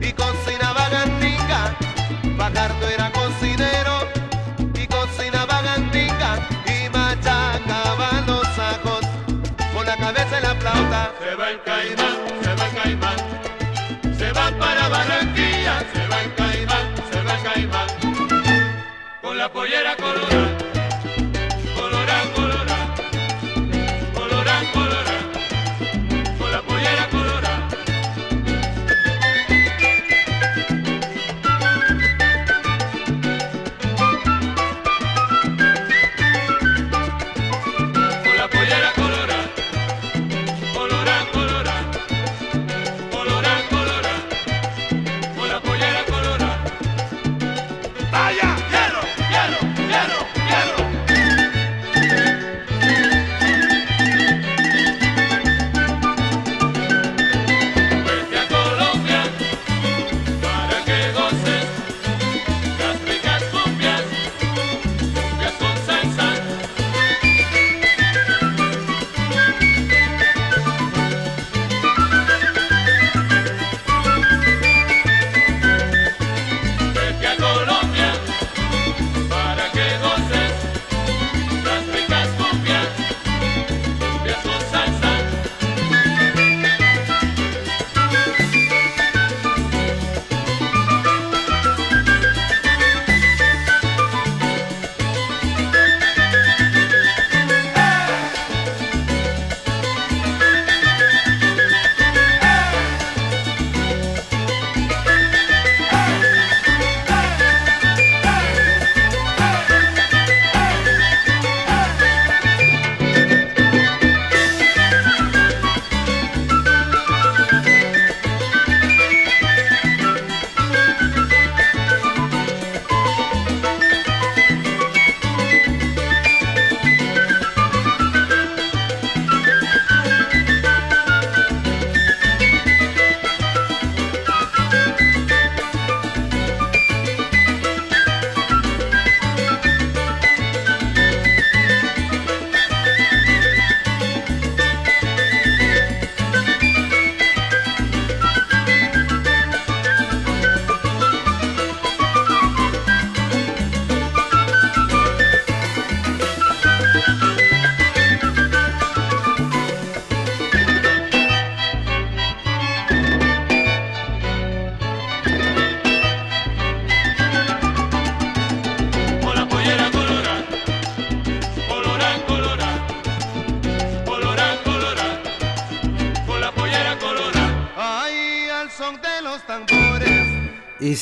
y 0.00 0.10
cocinaba 0.14 0.88
gandica. 0.88 1.76
Fajardo 2.38 2.88
era 2.88 3.12
cocinero 3.12 4.08
y 4.72 4.86
cocinaba 4.86 5.60
gandica 5.60 6.48
y 6.64 6.88
machacaba 6.88 8.24
los 8.26 8.48
ajos 8.58 9.00
con 9.74 9.84
la 9.84 9.98
cabeza 9.98 10.38
en 10.38 10.42
la 10.44 10.54
flauta. 10.54 11.12
Se 11.20 11.34
va 11.34 11.50
el 11.50 11.62
caimán, 11.62 12.16
se 12.42 12.54
va 12.54 12.64
el 12.64 12.74
caimán, 12.74 13.16
se 14.16 14.32
va 14.32 14.50
para 14.58 14.88
Barranquilla, 14.88 15.84
se 15.92 16.08
va 16.08 16.22
el 16.22 16.34
caimán, 16.36 16.94
se 17.12 17.22
va 17.22 17.34
el 17.34 17.42
caimán, 17.42 17.88
con 19.20 19.36
la 19.36 19.52
pollera 19.52 19.94
colorada, 19.96 20.27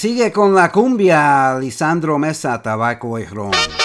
sigue 0.06 0.30
con 0.30 0.54
la 0.54 0.70
cumbia 0.70 1.58
Lisandro 1.58 2.16
Mesa, 2.16 2.62
Tabaco 2.62 3.18
y 3.18 3.24
Ron. 3.24 3.75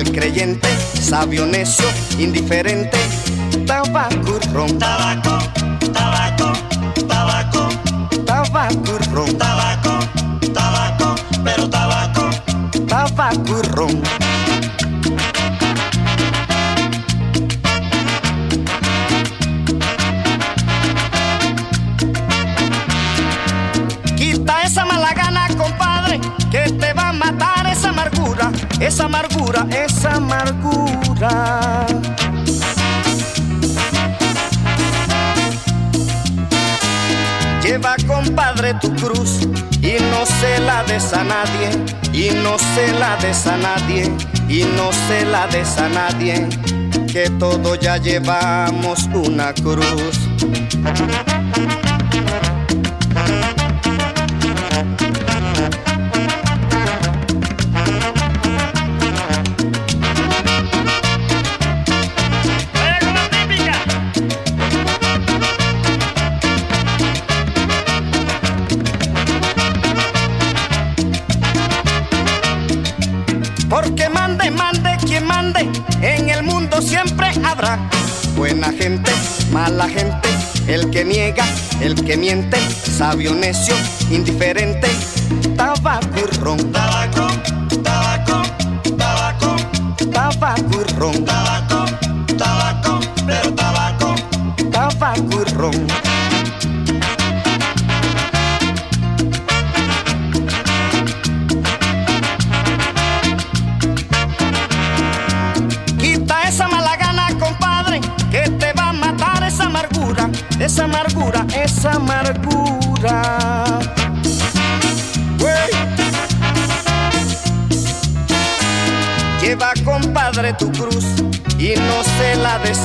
El 0.00 0.12
creyente, 0.12 0.68
sabio, 0.98 1.44
necio, 1.46 1.84
indiferente, 2.18 2.98
tabaco 3.66 4.38
ron. 4.52 4.78
Tabaco, 4.78 5.38
tabaco, 5.92 6.52
tabaco, 7.06 7.68
tabaco 8.24 8.98
ron. 9.12 9.36
Tabaco, 9.36 9.98
tabaco, 10.54 11.14
pero 11.44 11.68
tabaco, 11.68 12.30
tabaco 12.88 13.62
ron. 13.74 14.02
Quita 24.16 24.62
esa 24.62 24.86
mala 24.86 25.12
gana, 25.12 25.48
compadre, 25.58 26.20
que 26.50 26.70
te 26.72 26.89
esa 28.80 29.04
amargura, 29.04 29.66
esa 29.70 30.14
amargura. 30.14 31.86
Lleva, 37.62 37.94
compadre, 38.06 38.74
tu 38.80 38.92
cruz 38.96 39.40
y 39.82 39.96
no 40.10 40.26
se 40.26 40.58
la 40.60 40.82
des 40.84 41.12
a 41.12 41.24
nadie, 41.24 41.70
y 42.12 42.30
no 42.42 42.58
se 42.58 42.92
la 42.98 43.16
des 43.16 43.46
a 43.46 43.56
nadie, 43.56 44.10
y 44.48 44.64
no 44.64 44.90
se 45.06 45.24
la 45.24 45.46
des 45.46 45.78
a 45.78 45.88
nadie, 45.88 46.48
que 47.12 47.30
todos 47.38 47.78
ya 47.78 47.98
llevamos 47.98 49.08
una 49.14 49.52
cruz. 49.54 50.18
Gente, 79.90 80.28
el 80.68 80.90
que 80.90 81.04
niega, 81.04 81.44
el 81.80 81.94
que 81.94 82.16
miente, 82.16 82.58
sabio, 82.70 83.34
necio, 83.34 83.74
indiferente, 84.10 84.88
tabaco 85.56 86.06
y 86.16 86.36
ron. 86.38 86.72
Tabaco, 86.72 87.26
tabaco, 87.82 88.42
tabaco, 88.96 89.56
tabaco 90.12 90.76
y 90.80 90.94
ron. 90.94 91.24
Tabaco, 91.24 91.84
tabaco, 92.38 93.00
pero 93.26 93.54
tabaco, 93.54 94.14
tabaco 94.70 95.42
y 95.42 95.52
ron. 95.52 96.09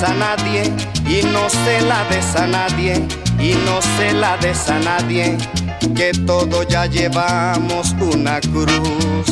A 0.03 0.13
nadie, 0.13 0.63
y 1.07 1.25
no 1.25 1.49
se 1.49 1.81
la 1.81 2.03
des 2.09 2.35
a 2.35 2.47
nadie, 2.47 2.95
y 3.39 3.53
no 3.65 3.81
se 3.97 4.13
la 4.13 4.37
des 4.37 4.69
a 4.69 4.79
nadie, 4.79 5.37
que 5.95 6.11
todos 6.25 6.67
ya 6.67 6.85
llevamos 6.85 7.95
una 7.99 8.39
cruz. 8.41 9.25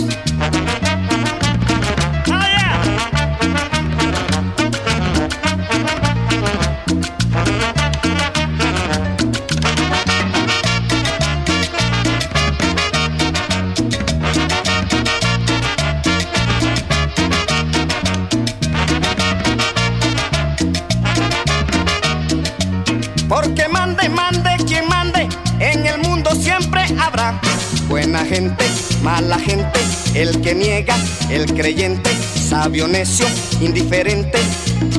Buena 28.24 28.36
gente, 28.36 28.66
mala 29.02 29.38
gente, 29.40 29.80
el 30.14 30.42
que 30.42 30.56
niega, 30.56 30.96
el 31.30 31.46
creyente, 31.54 32.10
sabio, 32.14 32.88
necio, 32.88 33.26
indiferente, 33.60 34.40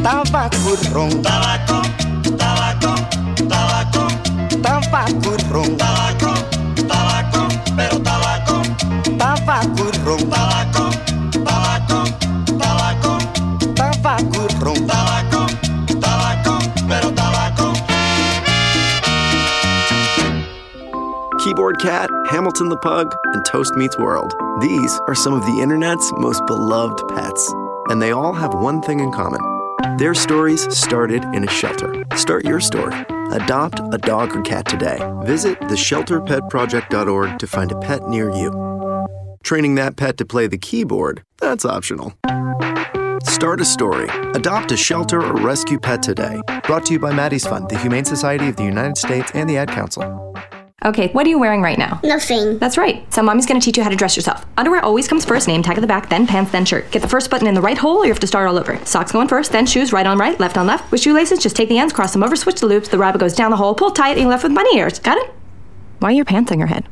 tabaco 0.03 0.75
y 0.81 0.89
ron. 0.89 1.23
Tabaco, 1.23 1.83
tabaco, 2.37 2.95
tabaco, 3.49 4.09
tabaco 4.63 5.35
y 5.39 5.51
ron. 5.51 5.77
Tabaco, 5.77 6.35
tabaco, 6.87 7.49
pero 7.77 8.01
tabaco, 8.01 8.63
tabaco 9.19 9.89
y 9.89 9.99
ron. 10.05 10.31
Tabaco, 10.31 10.91
tabaco, 11.45 12.01
tabaco, 12.55 13.19
tabaco 13.75 14.47
y 14.51 14.65
ron. 14.65 14.87
Tabaco, 14.87 15.47
tabaco, 16.01 16.59
pero 16.89 17.11
tabaco. 17.13 17.73
Keyboard 21.45 21.77
Cat, 21.79 22.11
Hamilton 22.31 22.71
the 22.71 22.77
Pug, 22.79 23.13
and 23.13 23.14
Toast 23.45 23.75
Meets 23.75 23.99
World. 23.99 24.35
These 24.61 25.01
are 25.07 25.15
some 25.15 25.35
of 25.35 25.45
the 25.47 25.61
internet's 25.61 26.13
most 26.17 26.45
beloved 26.47 27.07
pets. 27.09 27.53
And 27.89 28.01
they 28.01 28.13
all 28.13 28.33
have 28.33 28.55
one 28.55 28.83
thing 28.83 29.01
in 29.01 29.13
common. 29.13 29.41
Their 29.99 30.15
stories 30.15 30.63
started 30.77 31.25
in 31.35 31.45
a 31.45 31.51
shelter. 31.51 32.05
Start 32.17 32.45
your 32.45 32.61
story. 32.61 32.95
Adopt 33.31 33.81
a 33.93 33.99
dog 33.99 34.35
or 34.35 34.43
cat 34.43 34.67
today. 34.67 34.99
Visit 35.25 35.61
theshelterpetproject.org 35.61 37.39
to 37.39 37.47
find 37.47 37.73
a 37.73 37.79
pet 37.81 38.09
near 38.09 38.31
you. 38.31 39.07
Training 39.43 39.75
that 39.75 39.97
pet 39.97 40.17
to 40.19 40.25
play 40.25 40.47
the 40.47 40.59
keyboard, 40.59 41.23
that's 41.39 41.65
optional. 41.65 42.15
Start 43.25 43.61
a 43.61 43.65
story. 43.65 44.09
Adopt 44.35 44.73
a 44.73 44.77
shelter 44.77 45.21
or 45.21 45.35
rescue 45.35 45.79
pet 45.79 46.03
today. 46.03 46.41
Brought 46.65 46.87
to 46.87 46.95
you 46.95 46.99
by 46.99 47.13
Maddie's 47.13 47.47
Fund, 47.47 47.69
the 47.69 47.79
Humane 47.79 48.05
Society 48.05 48.49
of 48.49 48.57
the 48.57 48.65
United 48.65 48.97
States, 48.97 49.31
and 49.35 49.49
the 49.49 49.57
Ad 49.57 49.69
Council. 49.69 50.34
Okay, 50.85 51.09
what 51.09 51.27
are 51.27 51.31
you 51.31 51.39
wearing 51.39 51.63
right 51.63 51.79
now? 51.79 51.99
Nothing. 52.05 52.59
That's 52.59 52.77
right. 52.77 53.11
So 53.13 53.23
mommy's 53.23 53.47
gonna 53.47 53.61
teach 53.61 53.79
you 53.79 53.83
how 53.83 53.89
to 53.89 53.97
dress 53.97 54.17
yourself. 54.17 54.45
Underwear 54.59 54.85
always 54.85 55.09
comes 55.09 55.25
first, 55.25 55.49
name 55.49 55.63
tag 55.63 55.79
at 55.79 55.81
the 55.81 55.87
back, 55.87 56.11
then 56.11 56.27
pants, 56.27 56.53
then 56.53 56.67
shirt. 56.67 56.91
Get 56.91 57.01
the 57.01 57.09
first 57.09 57.31
button 57.31 57.47
in 57.47 57.55
the 57.55 57.63
right 57.63 57.79
hole, 57.79 57.99
or 57.99 58.05
you 58.05 58.13
have 58.13 58.21
to 58.21 58.27
start 58.27 58.47
all 58.47 58.59
over. 58.59 58.79
Socks 58.85 59.11
going 59.11 59.29
first, 59.29 59.51
then 59.51 59.65
shoes, 59.65 59.95
right 59.95 60.07
on 60.07 60.19
right, 60.19 60.39
left 60.39 60.59
on 60.59 60.67
left. 60.67 60.93
With 60.93 61.01
shoelaces, 61.01 61.39
just 61.39 61.57
take 61.57 61.71
the 61.71 61.79
ends, 61.79 61.95
cross 61.95 62.13
them 62.13 62.23
over, 62.23 62.37
switch 62.37 62.61
the 62.61 62.67
loops. 62.67 62.89
The 62.89 62.99
rabbit 62.99 63.19
goes 63.21 63.35
down 63.35 63.51
the 63.51 63.57
hole, 63.57 63.75
pull 63.75 63.93
tight, 63.93 64.13
and 64.13 64.21
you're 64.21 64.29
left 64.29 64.43
with 64.43 64.55
bunny 64.55 64.77
ears. 64.77 64.99
Got 64.99 65.17
it? 65.17 65.31
Why 66.01 66.11
are 66.11 66.13
your 66.13 66.27
pants 66.27 66.53
on 66.53 66.59
your 66.59 66.69
head? 66.69 66.87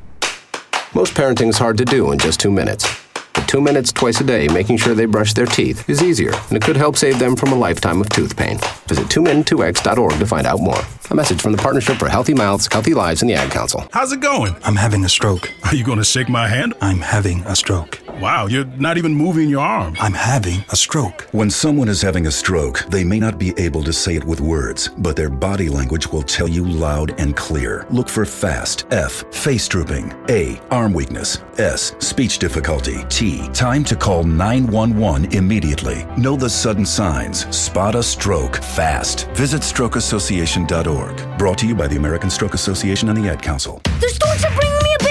Most 0.94 1.12
parenting 1.12 1.48
is 1.48 1.58
hard 1.58 1.76
to 1.76 1.84
do 1.84 2.12
in 2.12 2.18
just 2.18 2.40
two 2.40 2.50
minutes. 2.50 3.01
Two 3.46 3.60
minutes 3.60 3.92
twice 3.92 4.20
a 4.20 4.24
day 4.24 4.48
making 4.48 4.78
sure 4.78 4.94
they 4.94 5.04
brush 5.04 5.34
their 5.34 5.46
teeth 5.46 5.88
is 5.88 6.02
easier, 6.02 6.32
and 6.48 6.56
it 6.56 6.62
could 6.62 6.76
help 6.76 6.96
save 6.96 7.18
them 7.18 7.36
from 7.36 7.52
a 7.52 7.54
lifetime 7.54 8.00
of 8.00 8.08
tooth 8.08 8.36
pain. 8.36 8.58
Visit 8.86 9.06
2min2x.org 9.08 10.18
to 10.18 10.26
find 10.26 10.46
out 10.46 10.60
more. 10.60 10.80
A 11.10 11.14
message 11.14 11.40
from 11.40 11.52
the 11.52 11.58
Partnership 11.58 11.98
for 11.98 12.08
Healthy 12.08 12.34
Mouths, 12.34 12.66
Healthy 12.72 12.94
Lives, 12.94 13.20
and 13.22 13.30
the 13.30 13.34
Ad 13.34 13.50
Council. 13.50 13.86
How's 13.92 14.12
it 14.12 14.20
going? 14.20 14.56
I'm 14.64 14.76
having 14.76 15.04
a 15.04 15.08
stroke. 15.08 15.50
Are 15.64 15.74
you 15.74 15.84
going 15.84 15.98
to 15.98 16.04
shake 16.04 16.28
my 16.28 16.48
hand? 16.48 16.74
I'm 16.80 17.00
having 17.00 17.42
a 17.44 17.54
stroke. 17.54 17.98
Wow, 18.20 18.46
you're 18.46 18.64
not 18.64 18.98
even 18.98 19.14
moving 19.14 19.48
your 19.48 19.62
arm. 19.62 19.96
I'm 19.98 20.12
having 20.12 20.64
a 20.70 20.76
stroke. 20.76 21.28
When 21.32 21.50
someone 21.50 21.88
is 21.88 22.02
having 22.02 22.26
a 22.26 22.30
stroke, 22.30 22.84
they 22.88 23.04
may 23.04 23.18
not 23.18 23.38
be 23.38 23.52
able 23.56 23.82
to 23.84 23.92
say 23.92 24.14
it 24.16 24.24
with 24.24 24.40
words, 24.40 24.88
but 24.98 25.16
their 25.16 25.30
body 25.30 25.68
language 25.68 26.06
will 26.06 26.22
tell 26.22 26.46
you 26.46 26.64
loud 26.64 27.18
and 27.18 27.34
clear. 27.36 27.86
Look 27.90 28.08
for 28.08 28.24
FAST, 28.24 28.86
F, 28.90 29.24
face 29.32 29.66
drooping, 29.66 30.12
A, 30.28 30.60
arm 30.70 30.92
weakness, 30.92 31.38
S, 31.58 31.94
speech 31.98 32.38
difficulty, 32.38 33.04
T, 33.08 33.48
time 33.48 33.82
to 33.84 33.96
call 33.96 34.24
911 34.24 35.34
immediately. 35.34 36.04
Know 36.16 36.36
the 36.36 36.50
sudden 36.50 36.86
signs. 36.86 37.46
Spot 37.54 37.94
a 37.94 38.02
stroke 38.02 38.56
fast. 38.56 39.26
Visit 39.30 39.62
strokeassociation.org. 39.62 41.38
Brought 41.38 41.58
to 41.58 41.66
you 41.66 41.74
by 41.74 41.88
the 41.88 41.96
American 41.96 42.30
Stroke 42.30 42.54
Association 42.54 43.08
and 43.08 43.18
the 43.18 43.28
Ad 43.30 43.42
Council. 43.42 43.80
The 44.00 44.08
storks 44.08 44.44
are 44.44 44.54
bringing 44.54 44.82
me 44.82 44.94
a 45.00 45.01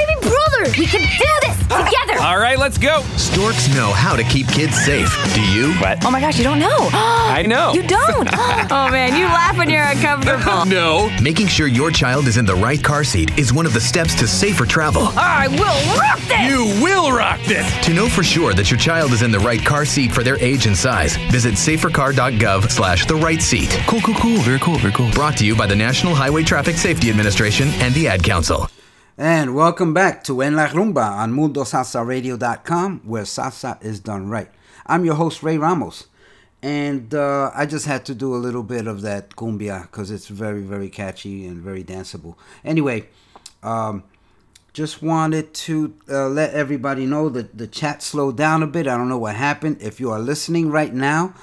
baby 0.62 0.72
brother. 0.72 0.80
We 0.82 0.86
can 0.88 1.02
do 1.02 1.48
this 1.48 1.58
together. 1.60 2.22
All 2.22 2.38
right, 2.38 2.58
let's 2.58 2.78
go. 2.78 3.02
Storks 3.18 3.74
know 3.74 3.92
how 3.92 4.16
to 4.16 4.24
keep 4.24 4.48
kids 4.48 4.76
safe. 4.76 5.10
Do 5.34 5.42
you? 5.42 5.74
What? 5.76 6.04
Oh 6.06 6.12
my 6.12 6.20
gosh, 6.20 6.38
you 6.38 6.44
don't 6.44 6.60
know. 6.60 6.68
I 6.94 7.44
know. 7.48 7.74
You 7.74 7.84
don't. 7.84 8.30
Oh, 8.44 8.68
oh 8.72 8.90
man, 8.90 9.16
you 9.16 9.26
laugh 9.26 9.58
when 9.58 9.70
you're 9.70 9.84
uncomfortable. 9.84 10.66
no. 10.66 11.10
Making 11.22 11.48
sure 11.48 11.68
your 11.68 11.92
child 11.92 12.28
is 12.28 12.38
in 12.38 12.46
the 12.46 12.56
right 12.56 12.82
car 12.82 13.04
seat 13.04 13.38
is 13.38 13.54
one 13.54 13.66
of 13.66 13.74
the 13.74 13.80
steps 13.80 14.16
to 14.16 14.28
safer 14.28 14.66
travel. 14.66 15.04
Oh, 15.04 15.14
I 15.16 15.48
will 15.48 16.00
rock 16.00 16.20
this. 16.28 16.50
You 16.50 16.84
will 16.84 17.12
rock 17.12 17.40
this. 17.46 17.86
To 17.86 17.94
know 17.94 18.08
for 18.08 18.24
sure 18.24 18.54
that 18.54 18.72
your 18.72 18.80
child 18.80 19.12
is 19.12 19.22
in 19.22 19.32
the 19.32 19.40
right 19.40 19.64
car 19.64 19.86
seat 19.86 20.12
for 20.12 20.24
their 20.24 20.38
age 20.38 20.66
and 20.66 20.76
size, 20.76 21.16
visit 21.30 21.56
safercar.gov 21.56 22.72
slash 22.72 23.06
the 23.06 23.16
right 23.16 23.42
seat. 23.42 23.70
Cool, 23.88 24.02
cool, 24.02 24.16
cool. 24.16 24.38
Very 24.40 24.60
cool, 24.60 24.78
very 24.78 24.94
cool. 24.94 25.12
Brought 25.12 25.38
to 25.38 25.46
you 25.46 25.56
by 25.56 25.68
the 25.68 25.76
National 25.76 26.16
Highway 26.16 26.44
Traffic 26.44 26.76
Safety 26.76 27.10
Administration 27.10 27.70
and 27.76 27.94
the 27.94 28.08
Ad 28.08 28.24
Council. 28.24 28.68
And 29.24 29.54
welcome 29.54 29.94
back 29.94 30.24
to 30.24 30.42
En 30.42 30.56
La 30.56 30.66
Rumba 30.66 31.12
on 31.12 31.32
MundoSalsaRadio.com, 31.34 33.02
where 33.06 33.22
salsa 33.22 33.78
is 33.86 34.00
done 34.00 34.30
right. 34.30 34.50
I'm 34.88 35.06
your 35.06 35.14
host, 35.14 35.44
Ray 35.44 35.60
Ramos. 35.60 36.08
And 36.64 37.14
uh, 37.14 37.52
I 37.54 37.68
just 37.68 37.86
had 37.86 38.04
to 38.06 38.16
do 38.16 38.34
a 38.34 38.38
little 38.38 38.64
bit 38.64 38.88
of 38.88 39.02
that 39.04 39.36
cumbia 39.36 39.84
because 39.84 40.10
it's 40.10 40.28
very, 40.28 40.64
very 40.64 40.90
catchy 40.90 41.46
and 41.46 41.62
very 41.62 41.84
danceable. 41.84 42.34
Anyway, 42.66 43.10
um, 43.62 44.06
just 44.74 45.04
wanted 45.04 45.54
to 45.54 45.94
uh, 46.10 46.28
let 46.28 46.56
everybody 46.56 47.06
know 47.06 47.30
that 47.30 47.56
the 47.56 47.68
chat 47.68 48.02
slowed 48.02 48.38
down 48.38 48.64
a 48.64 48.68
bit. 48.68 48.88
I 48.88 48.98
don't 48.98 49.08
know 49.08 49.20
what 49.20 49.36
happened. 49.36 49.84
If 49.84 50.00
you 50.00 50.10
are 50.10 50.20
listening 50.20 50.72
right 50.72 50.96
now, 50.96 51.36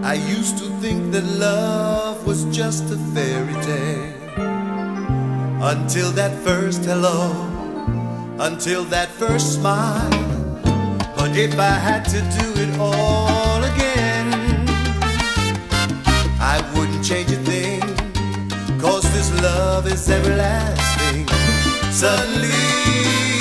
I 0.05 0.15
used 0.15 0.59
to 0.59 0.65
think 0.81 1.13
that 1.13 1.25
love 1.25 2.27
was 2.27 2.45
just 2.55 2.85
a 2.91 2.99
fairy 3.15 3.62
until 5.63 6.11
that 6.11 6.35
first 6.43 6.85
hello, 6.85 7.31
until 8.41 8.83
that 8.85 9.09
first 9.09 9.55
smile. 9.55 10.11
But 11.15 11.37
if 11.37 11.57
I 11.57 11.71
had 11.71 12.05
to 12.07 12.21
do 12.21 12.49
it 12.61 12.79
all 12.81 13.63
again, 13.63 14.67
I 16.41 16.61
wouldn't 16.75 17.05
change 17.05 17.31
a 17.31 17.37
thing, 17.37 17.81
cause 18.81 19.05
this 19.13 19.31
love 19.41 19.87
is 19.87 20.11
everlasting. 20.11 21.29
Suddenly, 21.93 23.32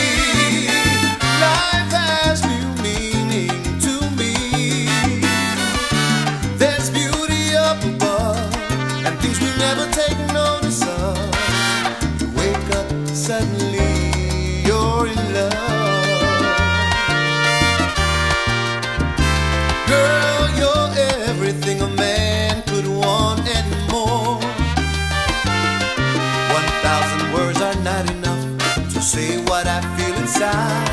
say 29.12 29.38
what 29.44 29.68
I 29.68 29.82
feel 29.98 30.16
inside. 30.16 30.88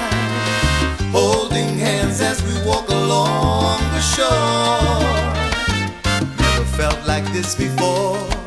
Holding 1.12 1.78
hands 1.78 2.20
as 2.20 2.42
we 2.42 2.54
walk 2.66 2.88
along 2.88 3.78
the 3.94 4.00
shore. 4.00 5.04
Never 6.36 6.64
felt 6.64 7.06
like 7.06 7.24
this 7.32 7.54
before. 7.54 8.37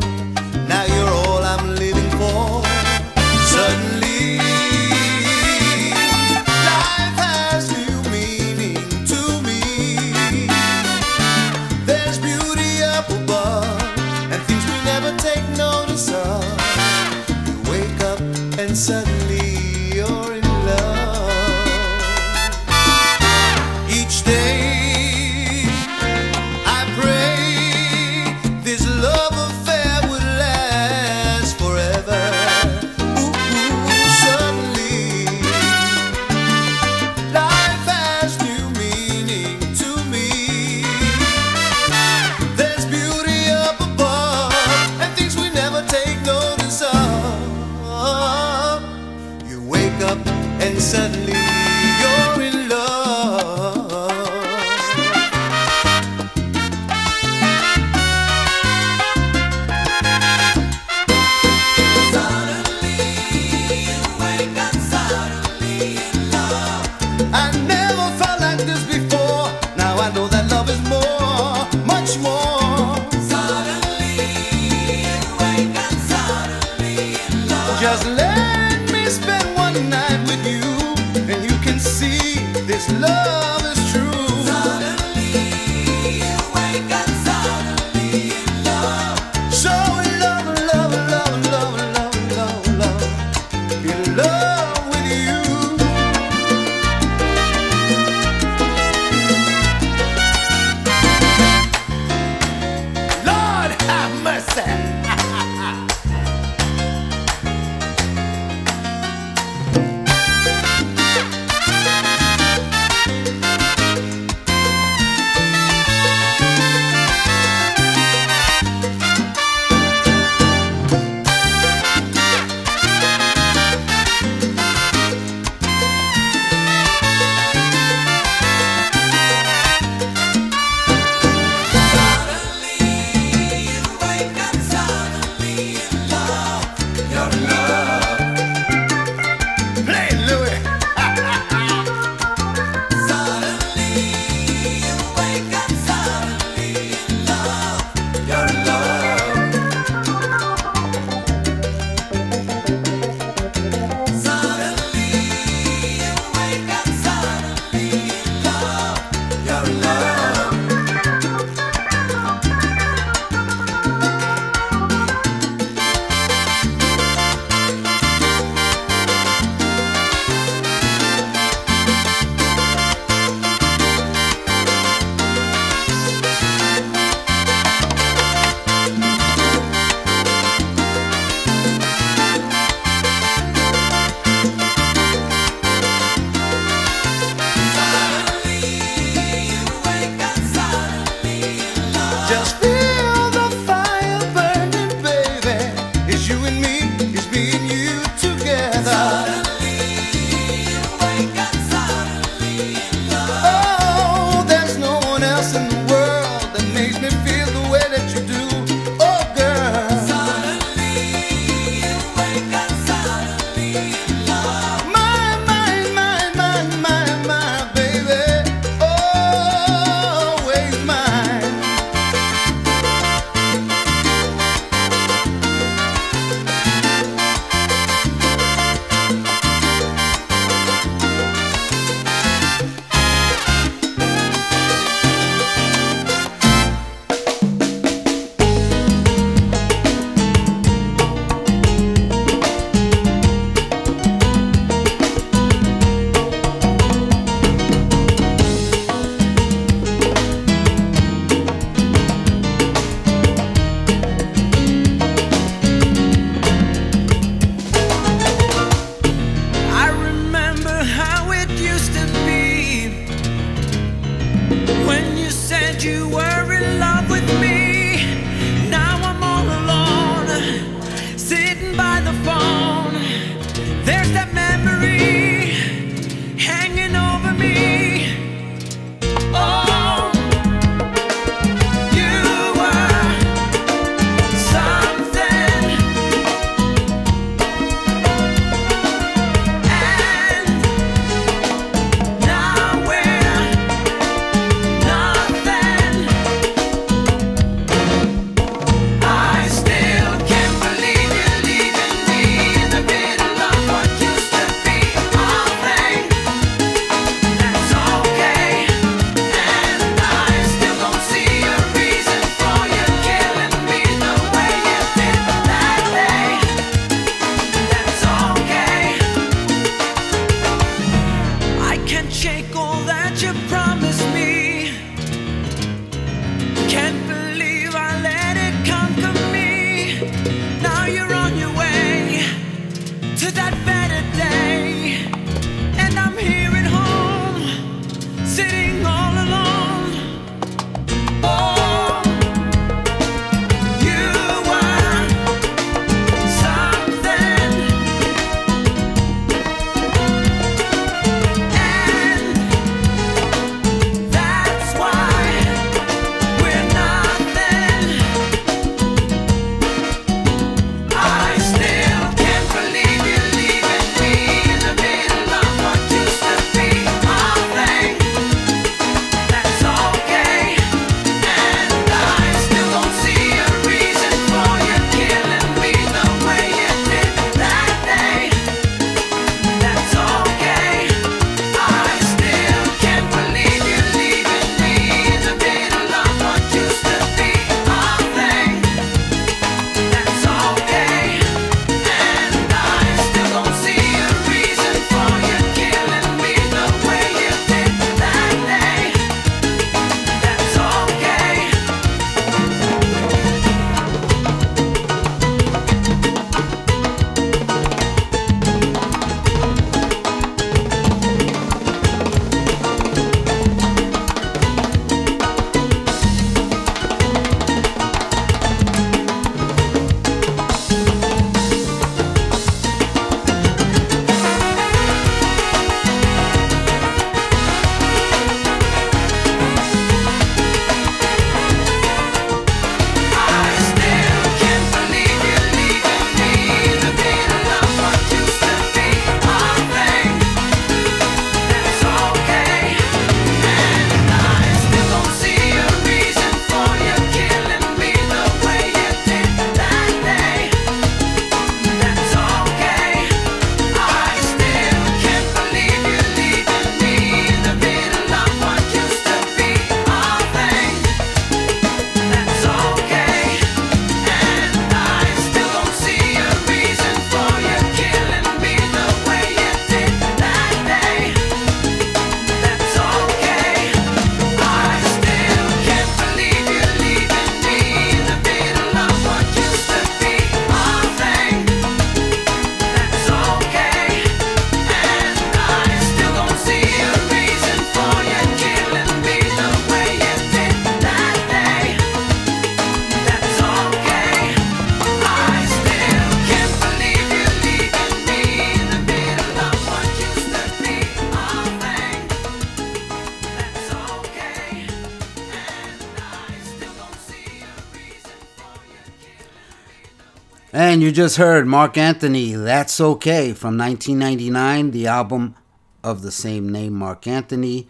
And 510.82 510.88
you 510.88 510.92
just 510.92 511.18
heard 511.18 511.46
Marc 511.46 511.78
Anthony, 511.78 512.34
That's 512.34 512.82
Okay, 512.82 513.34
from 513.34 513.56
1999, 513.56 514.72
the 514.72 514.88
album 514.88 515.36
of 515.84 516.02
the 516.02 516.12
same 516.12 516.52
name, 516.52 516.74
Marc 516.74 517.06
Anthony. 517.06 517.68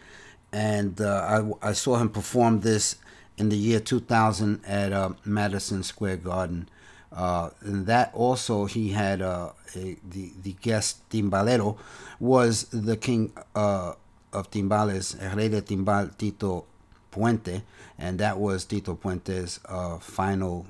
And 0.54 1.02
uh, 1.02 1.52
I, 1.62 1.72
I 1.72 1.74
saw 1.74 1.98
him 1.98 2.08
perform 2.08 2.62
this 2.62 2.96
in 3.38 3.50
the 3.50 3.58
year 3.58 3.82
2000 3.82 4.62
at 4.66 4.94
uh, 4.94 5.10
Madison 5.26 5.84
Square 5.84 6.18
Garden. 6.24 6.70
Uh, 7.12 7.50
and 7.60 7.86
that 7.86 8.14
also, 8.14 8.64
he 8.64 8.92
had 8.92 9.22
uh, 9.22 9.50
a, 9.76 9.98
the, 10.10 10.32
the 10.42 10.54
guest 10.62 11.10
timbalero 11.10 11.78
was 12.18 12.64
the 12.72 12.96
king 12.96 13.34
uh, 13.54 13.92
of 14.32 14.50
timbales, 14.52 15.20
de 15.20 15.62
Timbal, 15.62 16.18
Tito 16.18 16.64
Puente. 17.12 17.62
And 18.00 18.20
that 18.20 18.38
was 18.38 18.64
Tito 18.64 18.96
Puente's 18.96 19.60
uh, 19.66 20.00
final 20.00 20.66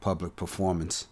public 0.00 0.34
performance 0.34 1.08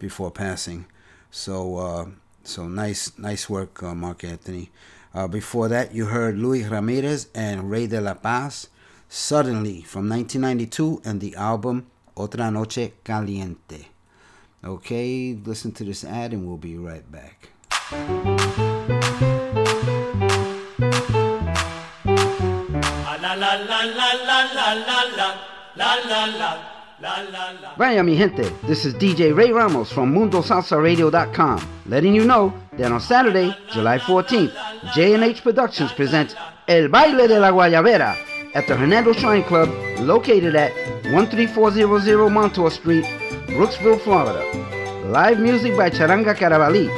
before 0.00 0.32
passing. 0.32 0.86
So 1.30 1.76
uh, 1.76 2.06
so 2.42 2.66
nice 2.66 3.16
nice 3.16 3.48
work, 3.48 3.80
uh, 3.84 3.94
Marc 3.94 4.24
Anthony. 4.24 4.70
Uh, 5.14 5.28
before 5.28 5.68
that, 5.68 5.94
you 5.94 6.06
heard 6.06 6.38
Luis 6.38 6.66
Ramirez 6.66 7.28
and 7.34 7.70
Rey 7.70 7.86
de 7.86 8.00
la 8.00 8.14
Paz, 8.14 8.68
Suddenly 9.08 9.82
from 9.82 10.08
1992, 10.08 11.02
and 11.04 11.20
the 11.20 11.34
album 11.34 11.86
Otra 12.16 12.52
Noche 12.52 12.92
Caliente. 13.02 13.88
Okay, 14.62 15.36
listen 15.44 15.72
to 15.72 15.84
this 15.84 16.04
ad 16.04 16.32
and 16.32 16.46
we'll 16.46 16.56
be 16.56 16.76
right 16.76 17.02
back. 17.10 17.48
Ah, 23.02 23.18
la 23.20 23.34
la 23.34 23.52
la 23.54 23.80
la 23.82 24.08
la 24.28 24.38
la 24.54 25.00
la 25.16 25.28
la 25.76 25.94
la 26.06 26.24
la. 26.38 26.79
Vaya 27.78 28.02
mi 28.02 28.14
gente, 28.14 28.42
this 28.66 28.84
is 28.84 28.92
DJ 28.94 29.34
Ray 29.34 29.52
Ramos 29.52 29.90
from 29.90 30.14
MundoSalsaRadio.com, 30.14 31.66
letting 31.86 32.14
you 32.14 32.24
know 32.24 32.52
that 32.76 32.92
on 32.92 33.00
Saturday, 33.00 33.56
July 33.72 33.98
14th, 33.98 34.52
J&H 34.94 35.42
Productions 35.42 35.92
presents 35.92 36.34
El 36.68 36.88
Baile 36.88 37.26
de 37.26 37.40
la 37.40 37.50
Guayabera 37.52 38.14
at 38.54 38.66
the 38.66 38.76
Hernando 38.76 39.14
Shrine 39.14 39.44
Club 39.44 39.70
located 40.00 40.54
at 40.54 40.72
13400 41.04 42.28
Montour 42.28 42.70
Street, 42.70 43.04
Brooksville, 43.46 43.98
Florida. 44.00 44.44
Live 45.06 45.40
music 45.40 45.74
by 45.78 45.88
Charanga 45.88 46.34
Carabalí 46.34 46.88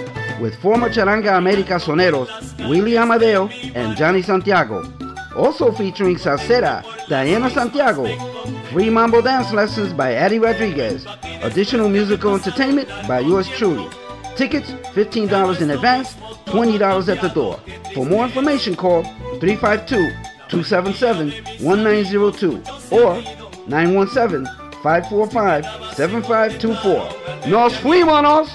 with 0.41 0.57
former 0.61 0.89
Charanga 0.89 1.39
America 1.39 1.75
soneros 1.79 2.29
Willie 2.69 2.99
Amadeo 2.99 3.49
and 3.77 3.97
Johnny 3.97 4.23
Santiago. 4.23 4.83
Also 5.37 5.73
featuring 5.73 6.17
Salsera 6.17 6.85
Diana 7.09 7.49
Santiago, 7.51 8.05
free 8.71 8.91
mambo 8.91 9.23
dance 9.23 9.53
lessons 9.53 9.93
by 9.93 10.13
Eddie 10.15 10.39
Rodriguez, 10.39 11.07
additional 11.43 11.89
musical 11.89 12.35
entertainment 12.35 12.89
by 13.09 13.21
yours 13.21 13.49
truly. 13.49 13.89
Tickets 14.37 14.71
$15 14.95 15.61
in 15.61 15.71
advance, 15.71 16.15
$20 16.47 17.09
at 17.09 17.21
the 17.21 17.29
door. 17.29 17.59
For 17.95 18.05
more 18.07 18.25
information, 18.25 18.77
call 18.77 19.03
352 19.41 20.11
277 20.49 21.31
1902 21.65 22.63
or 22.91 23.15
917 23.69 24.47
545 24.83 25.65
7524. 25.95 27.49
Nos 27.49 27.77
fuimos! 27.77 28.49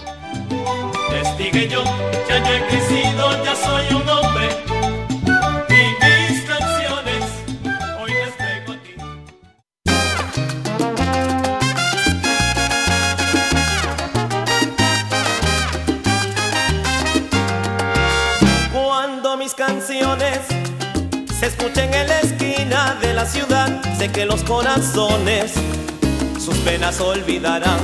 Escuchen 21.48 21.94
en 21.94 22.08
la 22.08 22.20
esquina 22.20 22.98
de 23.02 23.14
la 23.14 23.26
ciudad. 23.26 23.82
Sé 23.98 24.12
que 24.12 24.26
los 24.26 24.44
corazones 24.44 25.54
sus 26.44 26.58
penas 26.58 27.00
olvidarán 27.00 27.80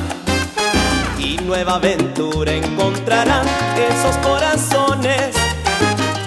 y 1.17 1.37
nueva 1.37 1.75
aventura 1.75 2.51
encontrarán. 2.51 3.45
Esos 3.77 4.17
corazones 4.17 5.35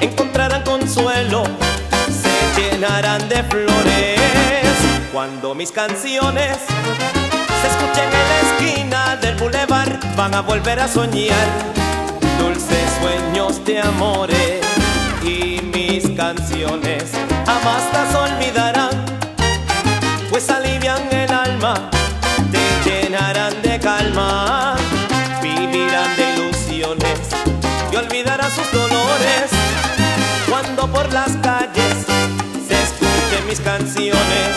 encontrarán 0.00 0.62
consuelo, 0.62 1.44
se 2.22 2.70
llenarán 2.70 3.28
de 3.28 3.42
flores 3.44 4.74
cuando 5.12 5.54
mis 5.54 5.70
canciones 5.70 6.56
se 7.60 7.66
escuchen 7.68 8.08
en 8.20 8.28
la 8.32 8.40
esquina 8.48 9.16
del 9.16 9.36
bulevar. 9.36 9.98
Van 10.16 10.34
a 10.34 10.40
volver 10.40 10.80
a 10.80 10.88
soñar 10.88 11.46
dulces 12.38 12.88
sueños 13.00 13.62
de 13.64 13.80
amores 13.80 14.85
canciones 16.16 17.04
jamás 17.44 17.82
las 17.92 18.14
olvidarán, 18.14 18.90
pues 20.30 20.48
alivian 20.48 21.02
el 21.12 21.30
alma, 21.30 21.90
te 22.50 22.90
llenarán 22.90 23.60
de 23.62 23.78
calma, 23.78 24.76
vivirán 25.42 26.16
de 26.16 26.34
ilusiones 26.34 27.20
y 27.92 27.96
olvidarán 27.96 28.50
sus 28.50 28.70
dolores 28.72 29.50
cuando 30.48 30.90
por 30.90 31.12
las 31.12 31.36
calles 31.36 32.06
se 32.66 32.82
escuchen 32.82 33.46
mis 33.46 33.60
canciones, 33.60 34.56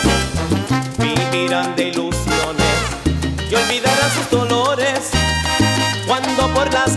vivirán 0.98 1.76
de 1.76 1.88
ilusiones 1.88 2.76
y 3.50 3.54
olvidarán 3.54 4.10
sus 4.14 4.30
dolores 4.30 5.10
cuando 6.06 6.54
por 6.54 6.72
las 6.72 6.89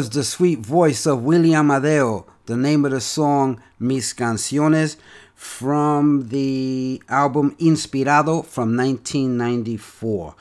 was 0.00 0.08
the 0.08 0.24
sweet 0.24 0.60
voice 0.60 1.04
of 1.04 1.24
Willie 1.24 1.54
Amadeo, 1.54 2.24
The 2.46 2.56
name 2.56 2.86
of 2.86 2.92
the 2.92 3.02
song, 3.02 3.62
Mis 3.78 4.14
Canciones, 4.14 4.96
from 5.34 6.30
the 6.30 7.02
album 7.06 7.54
Inspirado 7.56 8.42
from 8.42 8.74
1994. 8.74 10.34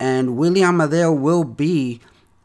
And 0.00 0.36
Willie 0.36 0.64
Amadeo 0.64 1.12
will 1.12 1.44
be 1.44 2.00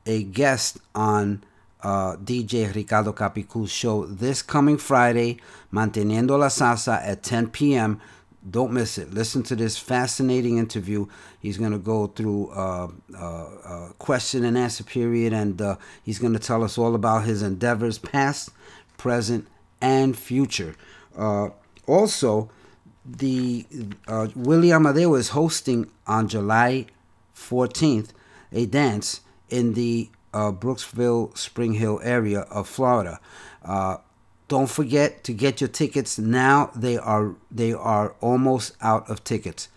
a 0.06 0.22
guest 0.22 0.78
on 0.94 1.44
uh, 1.82 2.18
DJ 2.18 2.72
Ricardo 2.76 3.14
Capicu's 3.14 3.72
show 3.72 4.06
this 4.06 4.44
coming 4.44 4.78
Friday, 4.78 5.40
Manteniendo 5.74 6.38
la 6.38 6.50
Salsa 6.50 7.02
at 7.04 7.24
10 7.24 7.50
p.m. 7.50 8.00
Don't 8.48 8.72
miss 8.72 9.00
it. 9.00 9.12
Listen 9.12 9.42
to 9.42 9.56
this 9.56 9.76
fascinating 9.80 10.60
interview. 10.60 11.08
He's 11.40 11.58
going 11.58 11.72
to 11.72 11.80
go 11.80 12.06
through 12.06 12.52
uh, 12.52 12.90
uh, 13.18 13.48
question 14.10 14.44
and 14.44 14.58
answer 14.58 14.84
period, 14.84 15.32
and 15.32 15.62
uh, 15.62 15.76
he's 16.04 16.18
going 16.18 16.34
to 16.34 16.40
tell 16.40 16.64
us 16.64 16.80
all 16.80 16.96
about 16.96 17.26
his 17.26 17.44
endeavors, 17.44 18.00
past, 18.00 18.50
present, 18.98 19.48
and 19.82 20.18
future. 20.18 20.74
Uh, 21.16 21.50
also, 21.86 22.50
the 23.06 23.68
uh, 24.08 24.28
Willie 24.36 24.74
Amadeo 24.74 25.14
is 25.14 25.30
hosting 25.30 25.92
on 26.08 26.28
July 26.28 26.88
14th 27.36 28.10
a 28.52 28.66
dance 28.66 29.22
in 29.48 29.76
the 29.76 30.10
uh, 30.34 30.52
Brooksville 30.52 31.38
Spring 31.38 31.74
Hill 31.74 32.00
area 32.02 32.40
of 32.50 32.68
Florida. 32.68 33.20
Uh, 33.64 33.98
don't 34.48 34.72
forget 34.72 35.24
to 35.26 35.34
get 35.34 35.62
your 35.62 35.68
tickets 35.68 36.18
now. 36.18 36.72
They 36.76 36.98
are 36.98 37.36
they 37.52 37.74
are 37.74 38.16
almost 38.22 38.76
out 38.82 39.08
of 39.08 39.24
tickets. 39.24 39.70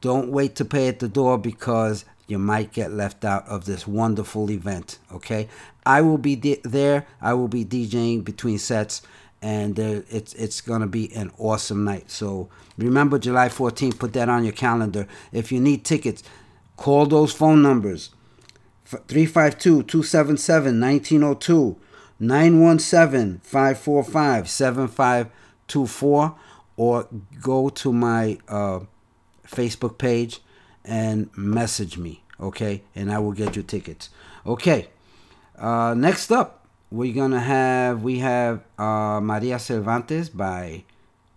Don't 0.00 0.32
wait 0.32 0.56
to 0.56 0.64
pay 0.64 0.88
at 0.88 0.98
the 0.98 1.08
door 1.08 1.38
because 1.38 2.04
you 2.26 2.38
might 2.38 2.72
get 2.72 2.92
left 2.92 3.24
out 3.24 3.46
of 3.48 3.64
this 3.64 3.86
wonderful 3.86 4.50
event. 4.50 4.98
Okay, 5.12 5.48
I 5.84 6.00
will 6.02 6.18
be 6.18 6.36
di- 6.36 6.60
there. 6.64 7.06
I 7.20 7.34
will 7.34 7.48
be 7.48 7.64
DJing 7.64 8.24
between 8.24 8.58
sets, 8.58 9.02
and 9.40 9.78
uh, 9.78 10.02
it's 10.10 10.34
it's 10.34 10.60
gonna 10.60 10.86
be 10.88 11.14
an 11.14 11.30
awesome 11.38 11.84
night. 11.84 12.10
So 12.10 12.48
remember 12.76 13.18
July 13.18 13.48
14th. 13.48 13.98
Put 13.98 14.12
that 14.14 14.28
on 14.28 14.44
your 14.44 14.52
calendar. 14.52 15.06
If 15.32 15.52
you 15.52 15.60
need 15.60 15.84
tickets, 15.84 16.22
call 16.76 17.06
those 17.06 17.32
phone 17.32 17.62
numbers 17.62 18.10
352 18.84 19.84
277 19.84 20.80
1902, 20.80 21.76
917 22.18 23.40
545 23.44 24.48
7524, 24.48 26.34
or 26.76 27.08
go 27.40 27.68
to 27.68 27.92
my 27.92 28.38
uh, 28.48 28.80
Facebook 29.46 29.98
page 29.98 30.40
and 30.86 31.28
message 31.36 31.98
me, 31.98 32.22
okay? 32.40 32.82
And 32.94 33.12
I 33.12 33.18
will 33.18 33.32
get 33.32 33.56
you 33.56 33.62
tickets. 33.62 34.10
Okay, 34.46 34.88
uh, 35.58 35.94
next 35.96 36.30
up, 36.30 36.66
we're 36.90 37.14
gonna 37.14 37.40
have 37.40 38.02
we 38.02 38.20
have 38.20 38.60
uh, 38.78 39.20
Maria 39.20 39.58
Cervantes 39.58 40.28
by 40.28 40.84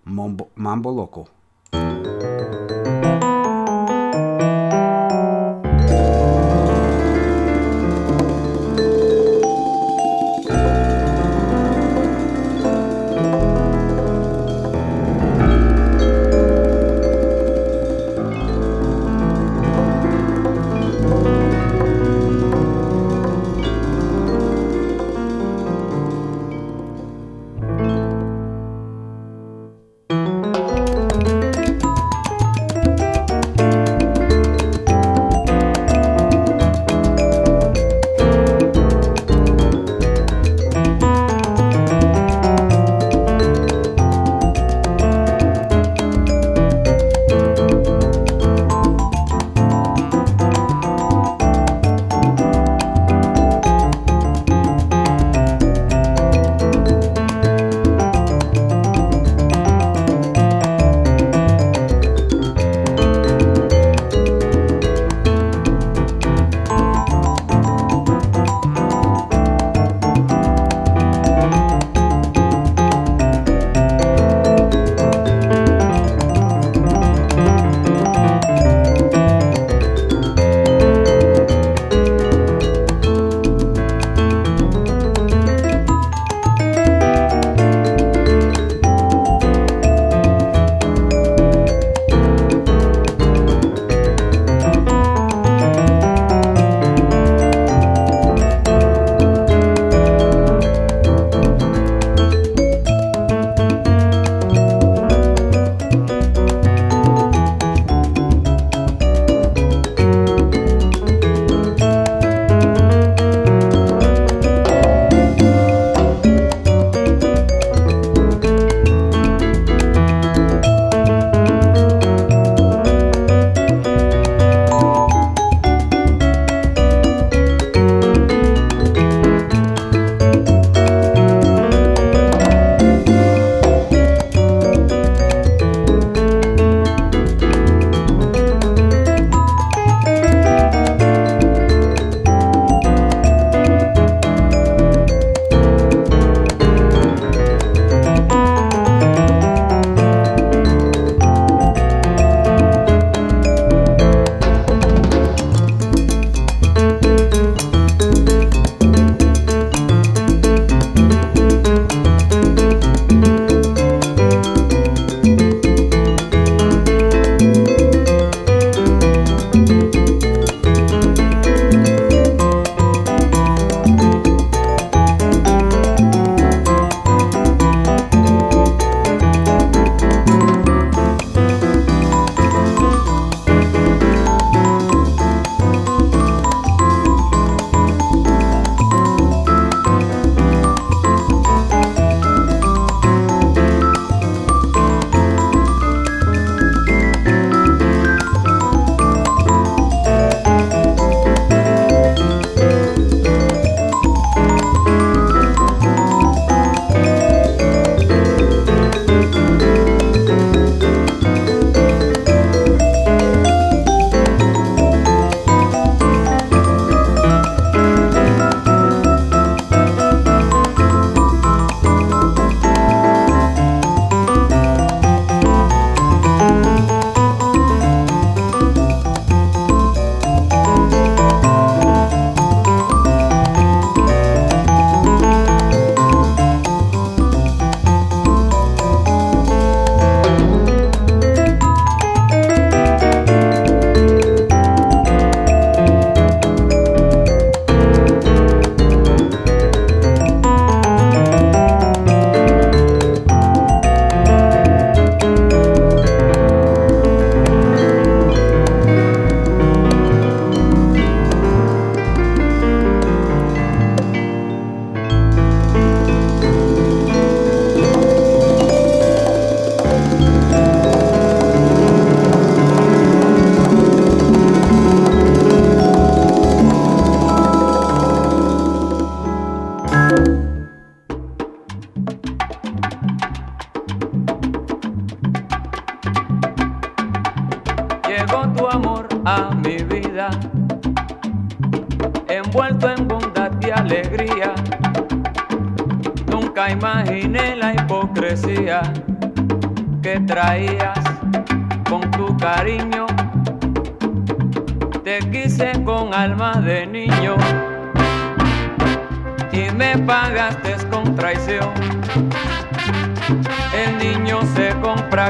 Mambo, 0.05 0.49
Mambo 0.55 0.91
Loco. 0.91 1.27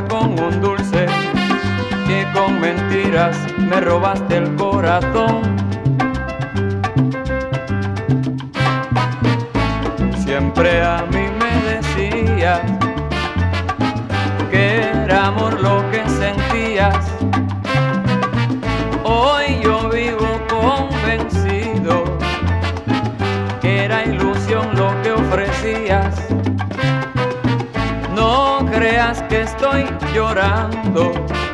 Con 0.07 0.39
un 0.39 0.61
dulce 0.61 1.07
y 2.07 2.33
con 2.33 2.59
mentiras 2.59 3.37
me 3.57 3.81
robaste 3.81 4.37
el 4.37 4.55
corazón. 4.55 5.68
Llorando 30.29 31.48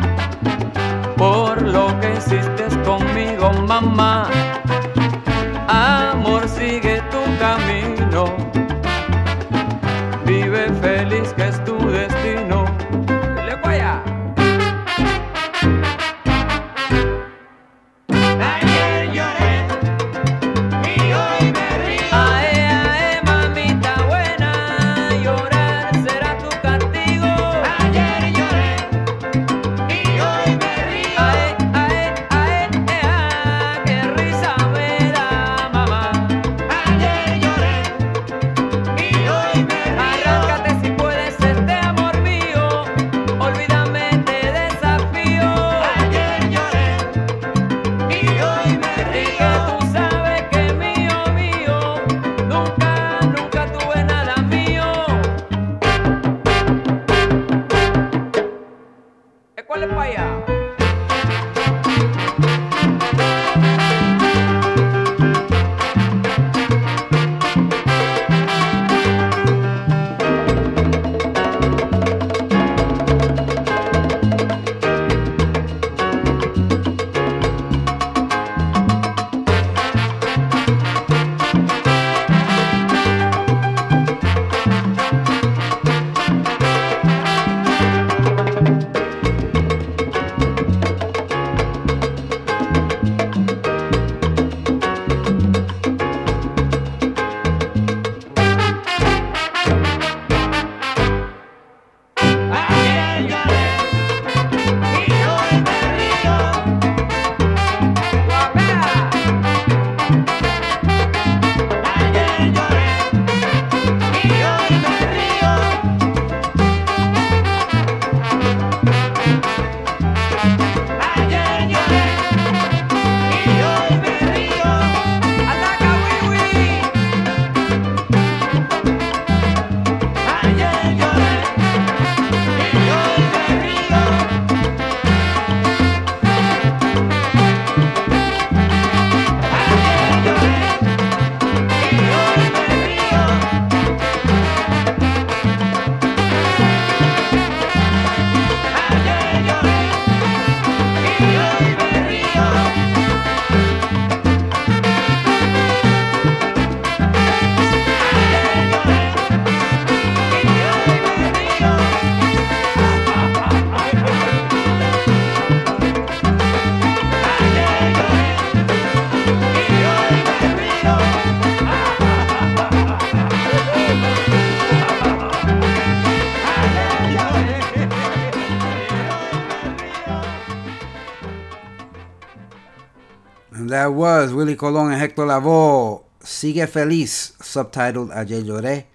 That 184.25 184.33
Willie 184.33 184.55
Colon 184.55 184.91
and 184.91 184.99
Hector 184.99 185.21
Lavoe, 185.21 186.03
Sigue 186.19 186.67
Feliz, 186.67 187.33
subtitled 187.41 188.09
Ayer 188.09 188.41
Lloré, 188.41 188.85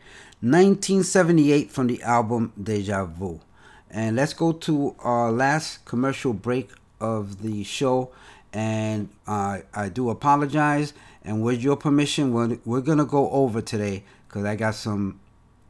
1978 0.41 1.71
from 1.71 1.87
the 1.87 2.03
album 2.03 2.53
Deja 2.61 3.05
Vu. 3.05 3.41
And 3.93 4.17
let's 4.17 4.35
go 4.35 4.51
to 4.51 4.97
our 4.99 5.31
last 5.31 5.85
commercial 5.85 6.33
break 6.33 6.71
of 7.01 7.43
the 7.43 7.63
show. 7.63 8.11
And 8.53 9.09
uh, 9.29 9.59
I 9.73 9.89
do 9.89 10.11
apologize. 10.11 10.95
And 11.23 11.45
with 11.45 11.63
your 11.63 11.77
permission, 11.77 12.33
we're, 12.33 12.59
we're 12.65 12.81
going 12.81 12.99
to 12.99 13.05
go 13.05 13.31
over 13.31 13.63
today 13.63 14.03
because 14.27 14.45
I 14.45 14.57
got 14.57 14.75
some 14.75 15.21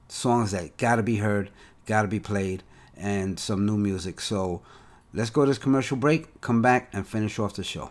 songs 0.08 0.52
that 0.52 0.78
got 0.78 0.96
to 0.96 1.02
be 1.02 1.16
heard, 1.16 1.50
got 1.84 2.02
to 2.02 2.08
be 2.08 2.20
played, 2.20 2.62
and 2.96 3.38
some 3.38 3.66
new 3.66 3.76
music. 3.76 4.22
So 4.22 4.62
let's 5.12 5.28
go 5.28 5.42
to 5.44 5.50
this 5.50 5.58
commercial 5.58 5.98
break, 5.98 6.40
come 6.40 6.62
back, 6.62 6.88
and 6.94 7.06
finish 7.06 7.38
off 7.38 7.52
the 7.52 7.62
show. 7.62 7.90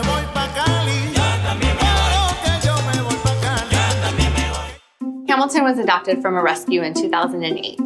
Hamilton 5.31 5.63
was 5.63 5.79
adopted 5.79 6.21
from 6.21 6.35
a 6.35 6.43
rescue 6.43 6.81
in 6.81 6.93
2008. 6.93 7.79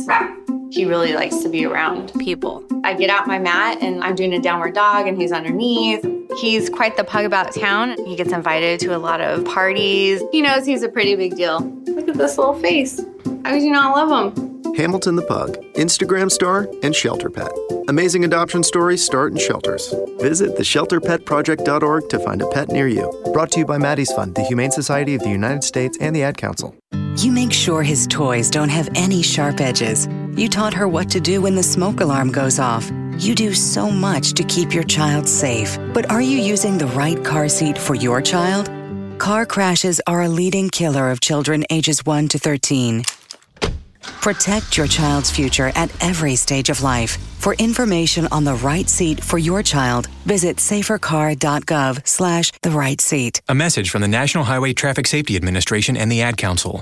He 0.71 0.83
really 0.83 1.13
likes 1.13 1.43
to 1.43 1.47
be 1.47 1.63
around 1.63 2.11
people. 2.17 2.65
I 2.83 2.95
get 2.95 3.11
out 3.11 3.27
my 3.27 3.37
mat 3.37 3.83
and 3.83 4.03
I'm 4.03 4.15
doing 4.15 4.33
a 4.33 4.41
downward 4.41 4.73
dog 4.73 5.05
and 5.05 5.15
he's 5.15 5.31
underneath. 5.31 6.03
He's 6.39 6.71
quite 6.71 6.97
the 6.97 7.03
pug 7.03 7.23
about 7.23 7.53
town. 7.53 8.03
He 8.03 8.15
gets 8.15 8.31
invited 8.31 8.79
to 8.79 8.95
a 8.95 8.97
lot 8.97 9.21
of 9.21 9.45
parties. 9.45 10.23
He 10.31 10.41
knows 10.41 10.65
he's 10.65 10.81
a 10.81 10.89
pretty 10.89 11.15
big 11.15 11.35
deal. 11.35 11.59
Look 11.59 12.07
at 12.09 12.15
this 12.15 12.39
little 12.39 12.55
face. 12.55 12.99
How 13.43 13.51
could 13.51 13.61
you 13.61 13.71
not 13.71 13.95
love 13.95 14.35
him? 14.35 14.54
Hamilton 14.77 15.15
the 15.15 15.21
Pug, 15.21 15.55
Instagram 15.75 16.29
star, 16.29 16.67
and 16.83 16.93
shelter 16.93 17.29
pet. 17.29 17.51
Amazing 17.87 18.25
adoption 18.25 18.61
stories 18.61 19.03
start 19.03 19.31
in 19.31 19.37
shelters. 19.37 19.93
Visit 20.19 20.57
theshelterpetproject.org 20.57 22.09
to 22.09 22.19
find 22.19 22.41
a 22.41 22.49
pet 22.49 22.67
near 22.69 22.87
you. 22.87 23.09
Brought 23.31 23.51
to 23.51 23.59
you 23.59 23.65
by 23.65 23.77
Maddie's 23.77 24.11
Fund, 24.11 24.35
the 24.35 24.43
Humane 24.43 24.71
Society 24.71 25.15
of 25.15 25.21
the 25.21 25.29
United 25.29 25.63
States, 25.63 25.97
and 26.01 26.13
the 26.13 26.23
Ad 26.23 26.37
Council. 26.37 26.75
You 27.15 27.31
make 27.31 27.53
sure 27.53 27.83
his 27.83 28.05
toys 28.07 28.49
don't 28.49 28.69
have 28.69 28.89
any 28.95 29.21
sharp 29.21 29.61
edges. 29.61 30.09
You 30.35 30.49
taught 30.49 30.73
her 30.73 30.89
what 30.89 31.09
to 31.11 31.21
do 31.21 31.41
when 31.41 31.55
the 31.55 31.63
smoke 31.63 32.01
alarm 32.01 32.33
goes 32.33 32.59
off. 32.59 32.91
You 33.17 33.33
do 33.33 33.53
so 33.53 33.89
much 33.89 34.33
to 34.33 34.43
keep 34.43 34.73
your 34.73 34.83
child 34.83 35.25
safe. 35.25 35.77
But 35.93 36.11
are 36.11 36.21
you 36.21 36.37
using 36.37 36.77
the 36.77 36.87
right 36.87 37.23
car 37.23 37.47
seat 37.47 37.77
for 37.77 37.95
your 37.95 38.21
child? 38.21 38.69
Car 39.19 39.45
crashes 39.45 40.01
are 40.05 40.23
a 40.23 40.27
leading 40.27 40.69
killer 40.69 41.09
of 41.09 41.21
children 41.21 41.63
ages 41.69 42.05
1 42.05 42.27
to 42.29 42.39
13. 42.39 43.05
Protect 44.21 44.77
your 44.77 44.87
child's 44.87 45.31
future 45.31 45.71
at 45.75 45.91
every 46.03 46.35
stage 46.35 46.69
of 46.69 46.81
life. 46.81 47.17
For 47.39 47.53
information 47.55 48.27
on 48.31 48.43
the 48.43 48.55
right 48.55 48.89
seat 48.89 49.23
for 49.23 49.37
your 49.37 49.61
child, 49.61 50.07
visit 50.25 50.57
safercar.gov 50.57 52.07
slash 52.07 52.51
the 52.61 52.71
right 52.71 52.99
seat. 52.99 53.41
A 53.47 53.53
message 53.55 53.91
from 53.91 54.01
the 54.01 54.07
National 54.07 54.45
Highway 54.45 54.73
Traffic 54.73 55.05
Safety 55.05 55.35
Administration 55.35 55.95
and 55.95 56.11
the 56.11 56.21
Ad 56.21 56.37
Council. 56.37 56.81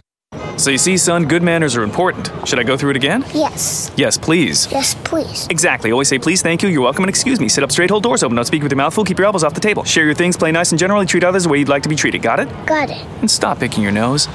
So 0.57 0.69
you 0.69 0.77
see, 0.77 0.97
son, 0.97 1.27
good 1.27 1.43
manners 1.43 1.75
are 1.75 1.83
important. 1.83 2.29
Should 2.47 2.59
I 2.59 2.63
go 2.63 2.77
through 2.77 2.91
it 2.91 2.95
again? 2.95 3.25
Yes. 3.33 3.91
Yes, 3.97 4.17
please. 4.17 4.71
Yes, 4.71 4.95
please. 5.03 5.47
Exactly. 5.49 5.91
Always 5.91 6.07
say 6.07 6.19
please, 6.19 6.41
thank 6.41 6.61
you, 6.61 6.69
you're 6.69 6.81
welcome, 6.81 7.03
and 7.03 7.09
excuse 7.09 7.39
me. 7.39 7.49
Sit 7.49 7.63
up 7.63 7.71
straight, 7.71 7.89
hold 7.89 8.03
doors 8.03 8.23
open, 8.23 8.35
don't 8.35 8.45
speak 8.45 8.61
with 8.63 8.71
your 8.71 8.77
mouth 8.77 8.93
full, 8.93 9.03
keep 9.03 9.17
your 9.17 9.25
elbows 9.25 9.43
off 9.43 9.53
the 9.53 9.59
table. 9.59 9.83
Share 9.83 10.05
your 10.05 10.13
things, 10.13 10.37
play 10.37 10.51
nice, 10.51 10.71
and 10.71 10.79
generally 10.79 11.05
treat 11.05 11.23
others 11.23 11.43
the 11.43 11.49
way 11.49 11.57
you'd 11.57 11.69
like 11.69 11.83
to 11.83 11.89
be 11.89 11.95
treated. 11.95 12.21
Got 12.21 12.39
it? 12.39 12.65
Got 12.65 12.89
it. 12.89 13.05
And 13.21 13.29
stop 13.29 13.59
picking 13.59 13.83
your 13.83 13.91
nose. 13.91 14.27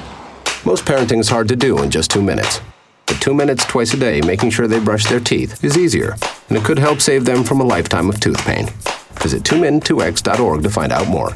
Most 0.64 0.84
parenting 0.84 1.20
is 1.20 1.28
hard 1.28 1.48
to 1.48 1.56
do 1.56 1.82
in 1.82 1.90
just 1.90 2.10
two 2.10 2.20
minutes. 2.20 2.60
But 3.08 3.22
two 3.22 3.32
minutes 3.32 3.64
twice 3.64 3.94
a 3.94 3.96
day 3.96 4.20
making 4.20 4.50
sure 4.50 4.68
they 4.68 4.80
brush 4.80 5.06
their 5.06 5.18
teeth 5.18 5.64
is 5.64 5.78
easier, 5.78 6.14
and 6.48 6.58
it 6.58 6.64
could 6.64 6.78
help 6.78 7.00
save 7.00 7.24
them 7.24 7.42
from 7.42 7.60
a 7.60 7.64
lifetime 7.64 8.10
of 8.10 8.20
tooth 8.20 8.44
pain. 8.44 8.68
Visit 9.22 9.42
2min2x.org 9.44 10.62
to 10.62 10.70
find 10.70 10.92
out 10.92 11.08
more. 11.08 11.30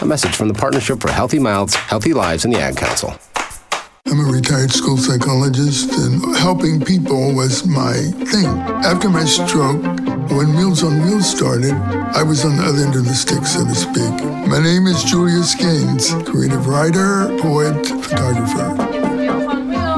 A 0.00 0.06
message 0.06 0.34
from 0.34 0.48
the 0.48 0.54
Partnership 0.54 1.00
for 1.00 1.10
Healthy 1.10 1.38
Mouths, 1.38 1.74
Healthy 1.74 2.14
Lives, 2.14 2.46
and 2.46 2.54
the 2.54 2.60
Ad 2.60 2.76
Council. 2.76 3.14
I'm 4.06 4.18
a 4.18 4.32
retired 4.32 4.72
school 4.72 4.96
psychologist, 4.96 5.92
and 5.92 6.36
helping 6.36 6.80
people 6.80 7.34
was 7.34 7.66
my 7.66 7.94
thing. 8.24 8.46
After 8.82 9.10
my 9.10 9.24
stroke, 9.24 9.82
when 10.32 10.52
Meals 10.56 10.82
on 10.82 11.02
Wheels 11.02 11.30
started, 11.30 11.74
I 11.74 12.22
was 12.22 12.44
on 12.44 12.56
the 12.56 12.64
other 12.64 12.82
end 12.82 12.96
of 12.96 13.04
the 13.04 13.14
stick, 13.14 13.44
so 13.44 13.64
to 13.64 13.74
speak. 13.74 14.24
My 14.48 14.58
name 14.58 14.86
is 14.86 15.04
Julius 15.04 15.54
Gaines, 15.54 16.14
creative 16.28 16.66
writer, 16.66 17.28
poet, 17.38 17.86
photographer. 17.86 18.89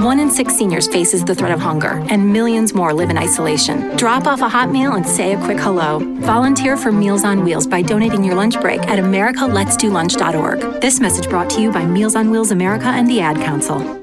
One 0.03 0.19
in 0.19 0.33
six 0.33 0.57
seniors 0.57 0.89
faces 0.89 1.25
the 1.25 1.33
threat 1.33 1.53
of 1.53 1.61
hunger, 1.61 2.05
and 2.11 2.33
millions 2.33 2.75
more 2.75 2.93
live 2.93 3.09
in 3.09 3.17
isolation. 3.17 3.97
Drop 3.97 4.27
off 4.27 4.41
a 4.41 4.49
hot 4.49 4.73
meal 4.73 4.95
and 4.95 5.07
say 5.07 5.33
a 5.33 5.45
quick 5.45 5.61
hello. 5.61 6.01
Volunteer 6.23 6.77
for 6.77 6.91
Meals 6.91 7.23
on 7.23 7.45
Wheels 7.45 7.69
by 7.69 7.83
donating 7.83 8.25
your 8.25 8.35
lunch 8.35 8.61
break 8.61 8.81
at 8.89 8.99
americaletsdolunch.org. 8.99 10.81
This 10.81 10.99
message 10.99 11.29
brought 11.29 11.49
to 11.51 11.61
you 11.61 11.71
by 11.71 11.85
Meals 11.85 12.17
on 12.17 12.33
Wheels 12.33 12.51
America 12.51 12.87
and 12.87 13.09
the 13.09 13.21
Ad 13.21 13.37
Council. 13.37 14.02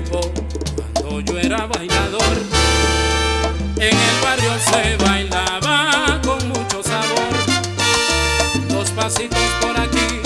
cuando 0.00 1.20
yo 1.20 1.38
era 1.38 1.66
bailador, 1.66 2.36
en 3.76 3.96
el 3.96 4.20
barrio 4.22 4.52
se 4.58 4.96
bailaba 5.04 6.20
con 6.22 6.48
mucho 6.48 6.82
sabor. 6.82 7.34
Dos 8.68 8.90
pasitos 8.90 9.38
por 9.60 9.78
aquí, 9.78 10.20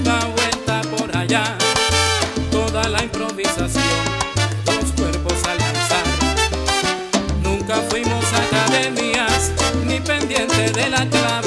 una 0.00 0.24
vuelta 0.26 0.80
por 0.96 1.16
allá, 1.16 1.56
toda 2.50 2.88
la 2.88 3.04
improvisación, 3.04 4.04
dos 4.64 4.92
cuerpos 4.96 5.34
al 5.48 5.58
lanzar. 5.58 6.04
Nunca 7.42 7.76
fuimos 7.88 8.24
a 8.32 8.42
academias, 8.42 9.52
ni 9.86 10.00
pendiente 10.00 10.70
de 10.72 10.90
la 10.90 11.06
clave. 11.08 11.41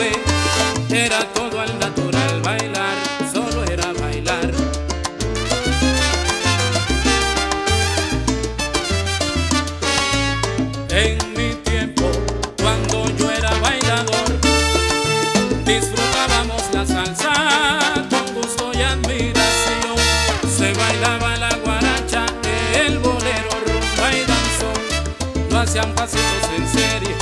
pancitos 25.93 26.49
en 26.57 26.67
serie, 26.67 27.15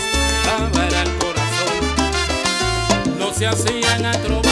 daba 0.46 1.02
el 1.02 1.18
corazón. 1.18 1.80
No 3.20 3.34
se 3.34 3.48
hacían 3.48 4.06
atropellar. 4.06 4.43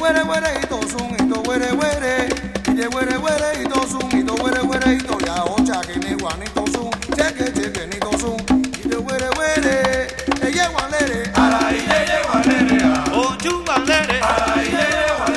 huere, 0.00 0.22
huere, 0.22 0.48
y 0.62 0.66
tos 0.66 0.94
un, 0.94 1.14
y 1.14 1.30
to 1.30 1.40
huere, 1.42 1.72
huere, 1.72 2.28
y 2.68 2.72
de 2.74 2.88
huere, 2.88 3.18
huere, 3.18 3.62
y 3.62 3.68
tos 3.68 3.92
un, 3.92 4.18
y 4.18 4.24
to 4.24 4.34
huere, 4.34 4.60
huere, 4.62 4.94
y 4.94 4.98
to 4.98 5.18
ya 5.20 5.44
ocha, 5.44 5.80
que 5.82 5.98
ni 5.98 6.14
guan, 6.14 6.42
y 6.42 6.48
tos 6.50 6.74
un, 6.76 6.90
cheque, 7.16 7.52
cheque, 7.52 7.86
ni 7.86 7.98
tos 7.98 8.22
un, 8.22 8.40
y 8.82 8.88
de 8.88 8.96
huere, 8.96 9.28
huere, 9.36 10.06
y 10.42 10.52
ye 10.52 10.66
guan 10.68 10.90
lere, 10.90 11.30
a 11.34 11.48
la 11.50 11.72
y 11.72 11.80
ye 11.80 12.22
guan 12.26 12.42
lere, 12.48 12.84
o 13.14 13.36
chu 13.36 13.62
guan 13.64 13.86
lere, 13.86 14.20
a 14.20 14.46
la 14.46 14.62
y 14.62 14.70
ye 14.70 14.86
guan 15.18 15.29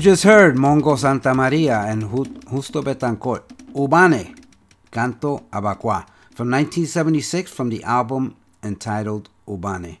just 0.00 0.22
heard 0.22 0.56
Mongo 0.56 0.96
Santamaria 0.96 1.84
and 1.90 2.04
Justo 2.48 2.80
Betancourt, 2.80 3.42
Ubane, 3.74 4.34
Canto 4.90 5.44
Abacua, 5.52 6.06
from 6.34 6.50
1976 6.50 7.50
from 7.50 7.68
the 7.68 7.84
album 7.84 8.34
entitled 8.62 9.28
Ubane. 9.46 9.98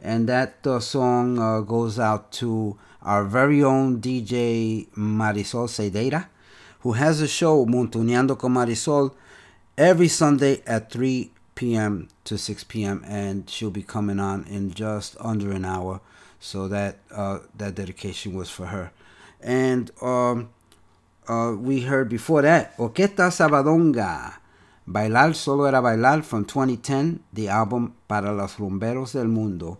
And 0.00 0.26
that 0.28 0.66
uh, 0.66 0.80
song 0.80 1.38
uh, 1.38 1.60
goes 1.60 1.98
out 1.98 2.32
to 2.32 2.78
our 3.02 3.24
very 3.24 3.62
own 3.62 4.00
DJ 4.00 4.88
Marisol 4.96 5.68
Cedeira, 5.68 6.28
who 6.80 6.92
has 6.92 7.20
a 7.20 7.28
show, 7.28 7.66
Montuneando 7.66 8.38
con 8.38 8.54
Marisol, 8.54 9.14
every 9.76 10.08
Sunday 10.08 10.62
at 10.66 10.90
3 10.90 11.30
p.m. 11.56 12.08
to 12.24 12.38
6 12.38 12.64
p.m. 12.64 13.04
And 13.06 13.50
she'll 13.50 13.70
be 13.70 13.82
coming 13.82 14.18
on 14.18 14.44
in 14.44 14.72
just 14.72 15.16
under 15.20 15.52
an 15.52 15.66
hour. 15.66 16.00
So 16.40 16.68
that 16.68 16.98
uh, 17.10 17.40
that 17.56 17.74
dedication 17.74 18.34
was 18.34 18.48
for 18.48 18.66
her. 18.66 18.90
And 19.42 19.90
um, 20.00 20.50
uh, 21.28 21.54
we 21.58 21.80
heard 21.80 22.08
before 22.08 22.42
that 22.42 22.76
Orquesta 22.76 23.30
Sabadonga, 23.30 24.34
Bailar 24.86 25.34
Solo 25.34 25.64
Era 25.64 25.82
Bailar 25.82 26.22
from 26.22 26.44
2010, 26.44 27.20
the 27.32 27.48
album 27.48 27.94
Para 28.08 28.32
los 28.32 28.56
Rumberos 28.56 29.12
del 29.12 29.26
Mundo. 29.26 29.78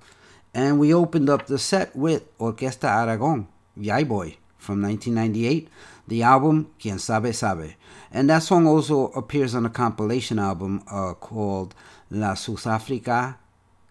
And 0.55 0.78
we 0.78 0.93
opened 0.93 1.30
up 1.30 1.47
the 1.47 1.59
set 1.59 1.94
with 1.97 2.36
Orquesta 2.39 2.89
Aragon, 2.89 3.48
Yay 3.76 4.05
Boy, 4.05 4.36
from 4.59 4.82
1998, 4.82 5.68
the 6.06 6.22
album 6.22 6.70
Quien 6.80 6.98
Sabe 6.98 7.32
Sabe. 7.32 7.74
And 8.12 8.28
that 8.30 8.43
song 8.43 8.66
also 8.66 9.06
appears 9.09 9.55
on 9.55 9.66
a 9.66 9.70
compilation 9.70 10.39
album 10.39 10.82
uh, 10.90 11.14
called 11.14 11.74
Lusafrica 12.10 13.36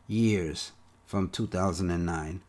Years 0.07 0.72
from 1.06 1.30
2009. 1.30 2.41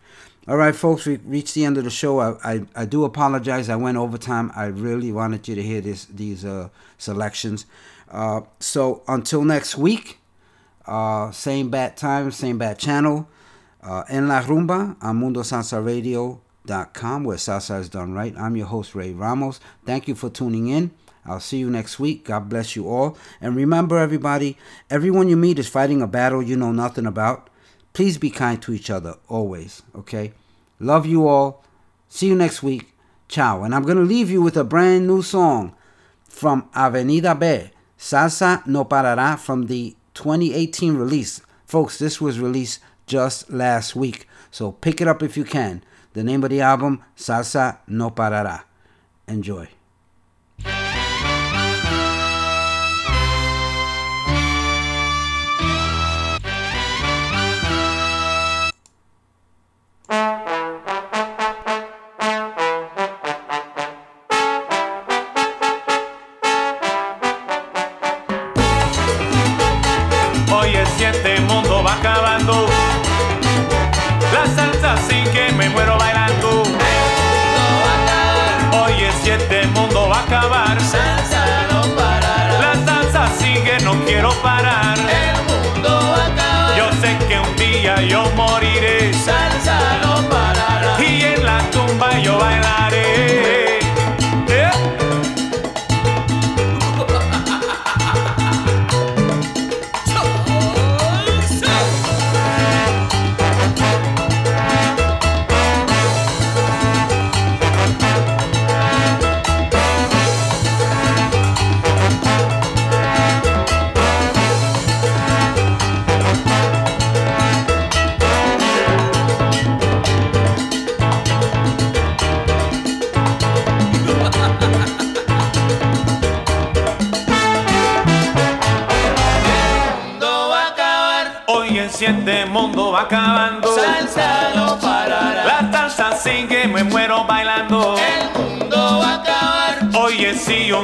All 0.49 0.57
right, 0.57 0.75
folks, 0.75 1.07
we 1.07 1.19
reached 1.19 1.55
the 1.55 1.65
end 1.65 1.79
of 1.79 1.85
the 1.85 1.91
show. 1.91 2.19
I, 2.19 2.35
I, 2.43 2.63
I 2.75 2.85
do 2.85 3.05
apologize. 3.05 3.69
I 3.69 3.77
went 3.77 3.97
overtime. 3.97 4.51
I 4.57 4.65
really 4.65 5.13
wanted 5.13 5.47
you 5.47 5.55
to 5.55 5.63
hear 5.63 5.81
this 5.81 6.07
these 6.07 6.45
uh, 6.45 6.69
selections. 6.99 7.65
Uh, 8.11 8.41
so 8.59 9.05
until 9.07 9.45
next 9.45 9.79
week, 9.79 10.19
uh, 10.85 11.31
same 11.31 11.71
bad 11.71 11.97
time, 11.97 12.33
same 12.33 12.59
bad 12.59 12.81
channel. 12.81 13.29
Uh, 13.85 14.03
en 14.09 14.27
La 14.27 14.43
Rumba 14.43 14.97
on 15.01 15.21
MundoSalsaRadio.com, 15.21 17.25
where 17.25 17.37
salsa 17.37 17.79
is 17.79 17.89
done 17.89 18.13
right. 18.13 18.35
I'm 18.37 18.57
your 18.57 18.67
host, 18.67 18.97
Ray 18.97 19.13
Ramos. 19.13 19.61
Thank 19.87 20.09
you 20.09 20.17
for 20.17 20.29
tuning 20.29 20.67
in. 20.67 20.91
I'll 21.25 21.39
see 21.39 21.59
you 21.59 21.71
next 21.71 22.01
week. 22.01 22.25
God 22.25 22.49
bless 22.49 22.75
you 22.75 22.89
all. 22.89 23.17
And 23.41 23.55
remember, 23.55 23.97
everybody, 23.97 24.59
everyone 24.91 25.29
you 25.29 25.37
meet 25.37 25.61
is 25.61 25.69
fighting 25.69 26.03
a 26.03 26.09
battle 26.09 26.43
you 26.43 26.57
know 26.57 26.73
nothing 26.73 27.07
about. 27.07 27.49
Please 27.93 28.19
be 28.19 28.31
kind 28.31 28.61
to 28.63 28.73
each 28.73 28.91
other 28.91 29.17
always, 29.29 29.83
okay? 29.95 30.33
Love 30.79 31.07
you 31.07 31.29
all. 31.29 31.65
See 32.09 32.27
you 32.27 32.35
next 32.35 32.63
week. 32.63 32.95
Ciao. 33.29 33.63
And 33.63 33.75
I'm 33.75 33.83
going 33.83 33.97
to 33.97 34.03
leave 34.03 34.31
you 34.31 34.43
with 34.43 34.57
a 34.57 34.65
brand 34.65 35.07
new 35.07 35.23
song 35.23 35.75
from 36.25 36.69
Avenida 36.75 37.35
B, 37.35 37.71
Salsa 37.99 38.67
No 38.67 38.85
Parará 38.85 39.39
from 39.39 39.67
the 39.67 39.97
2018 40.15 40.97
release. 40.97 41.41
Folks, 41.67 41.99
this 41.99 42.21
was 42.21 42.41
released 42.41 42.81
just 43.07 43.51
last 43.51 43.95
week. 43.95 44.27
So 44.51 44.73
pick 44.73 45.01
it 45.01 45.09
up 45.09 45.23
if 45.23 45.37
you 45.37 45.45
can. 45.45 45.85
The 46.15 46.25
name 46.25 46.45
of 46.45 46.51
the 46.51 46.61
album, 46.61 47.03
Salsa 47.17 47.79
No 47.87 48.11
Parará. 48.11 48.65
Enjoy. 49.29 49.69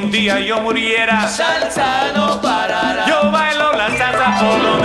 Un 0.09 0.13
día 0.13 0.41
yo 0.41 0.61
muriera. 0.61 1.29
Salsa 1.29 2.13
no 2.15 2.41
parará. 2.41 3.05
Yo 3.07 3.31
bailo 3.31 3.73
la 3.75 3.89
salsa 3.91 4.39
por 4.41 4.63
donde 4.63 4.78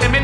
Let 0.00 0.10
me 0.10 0.23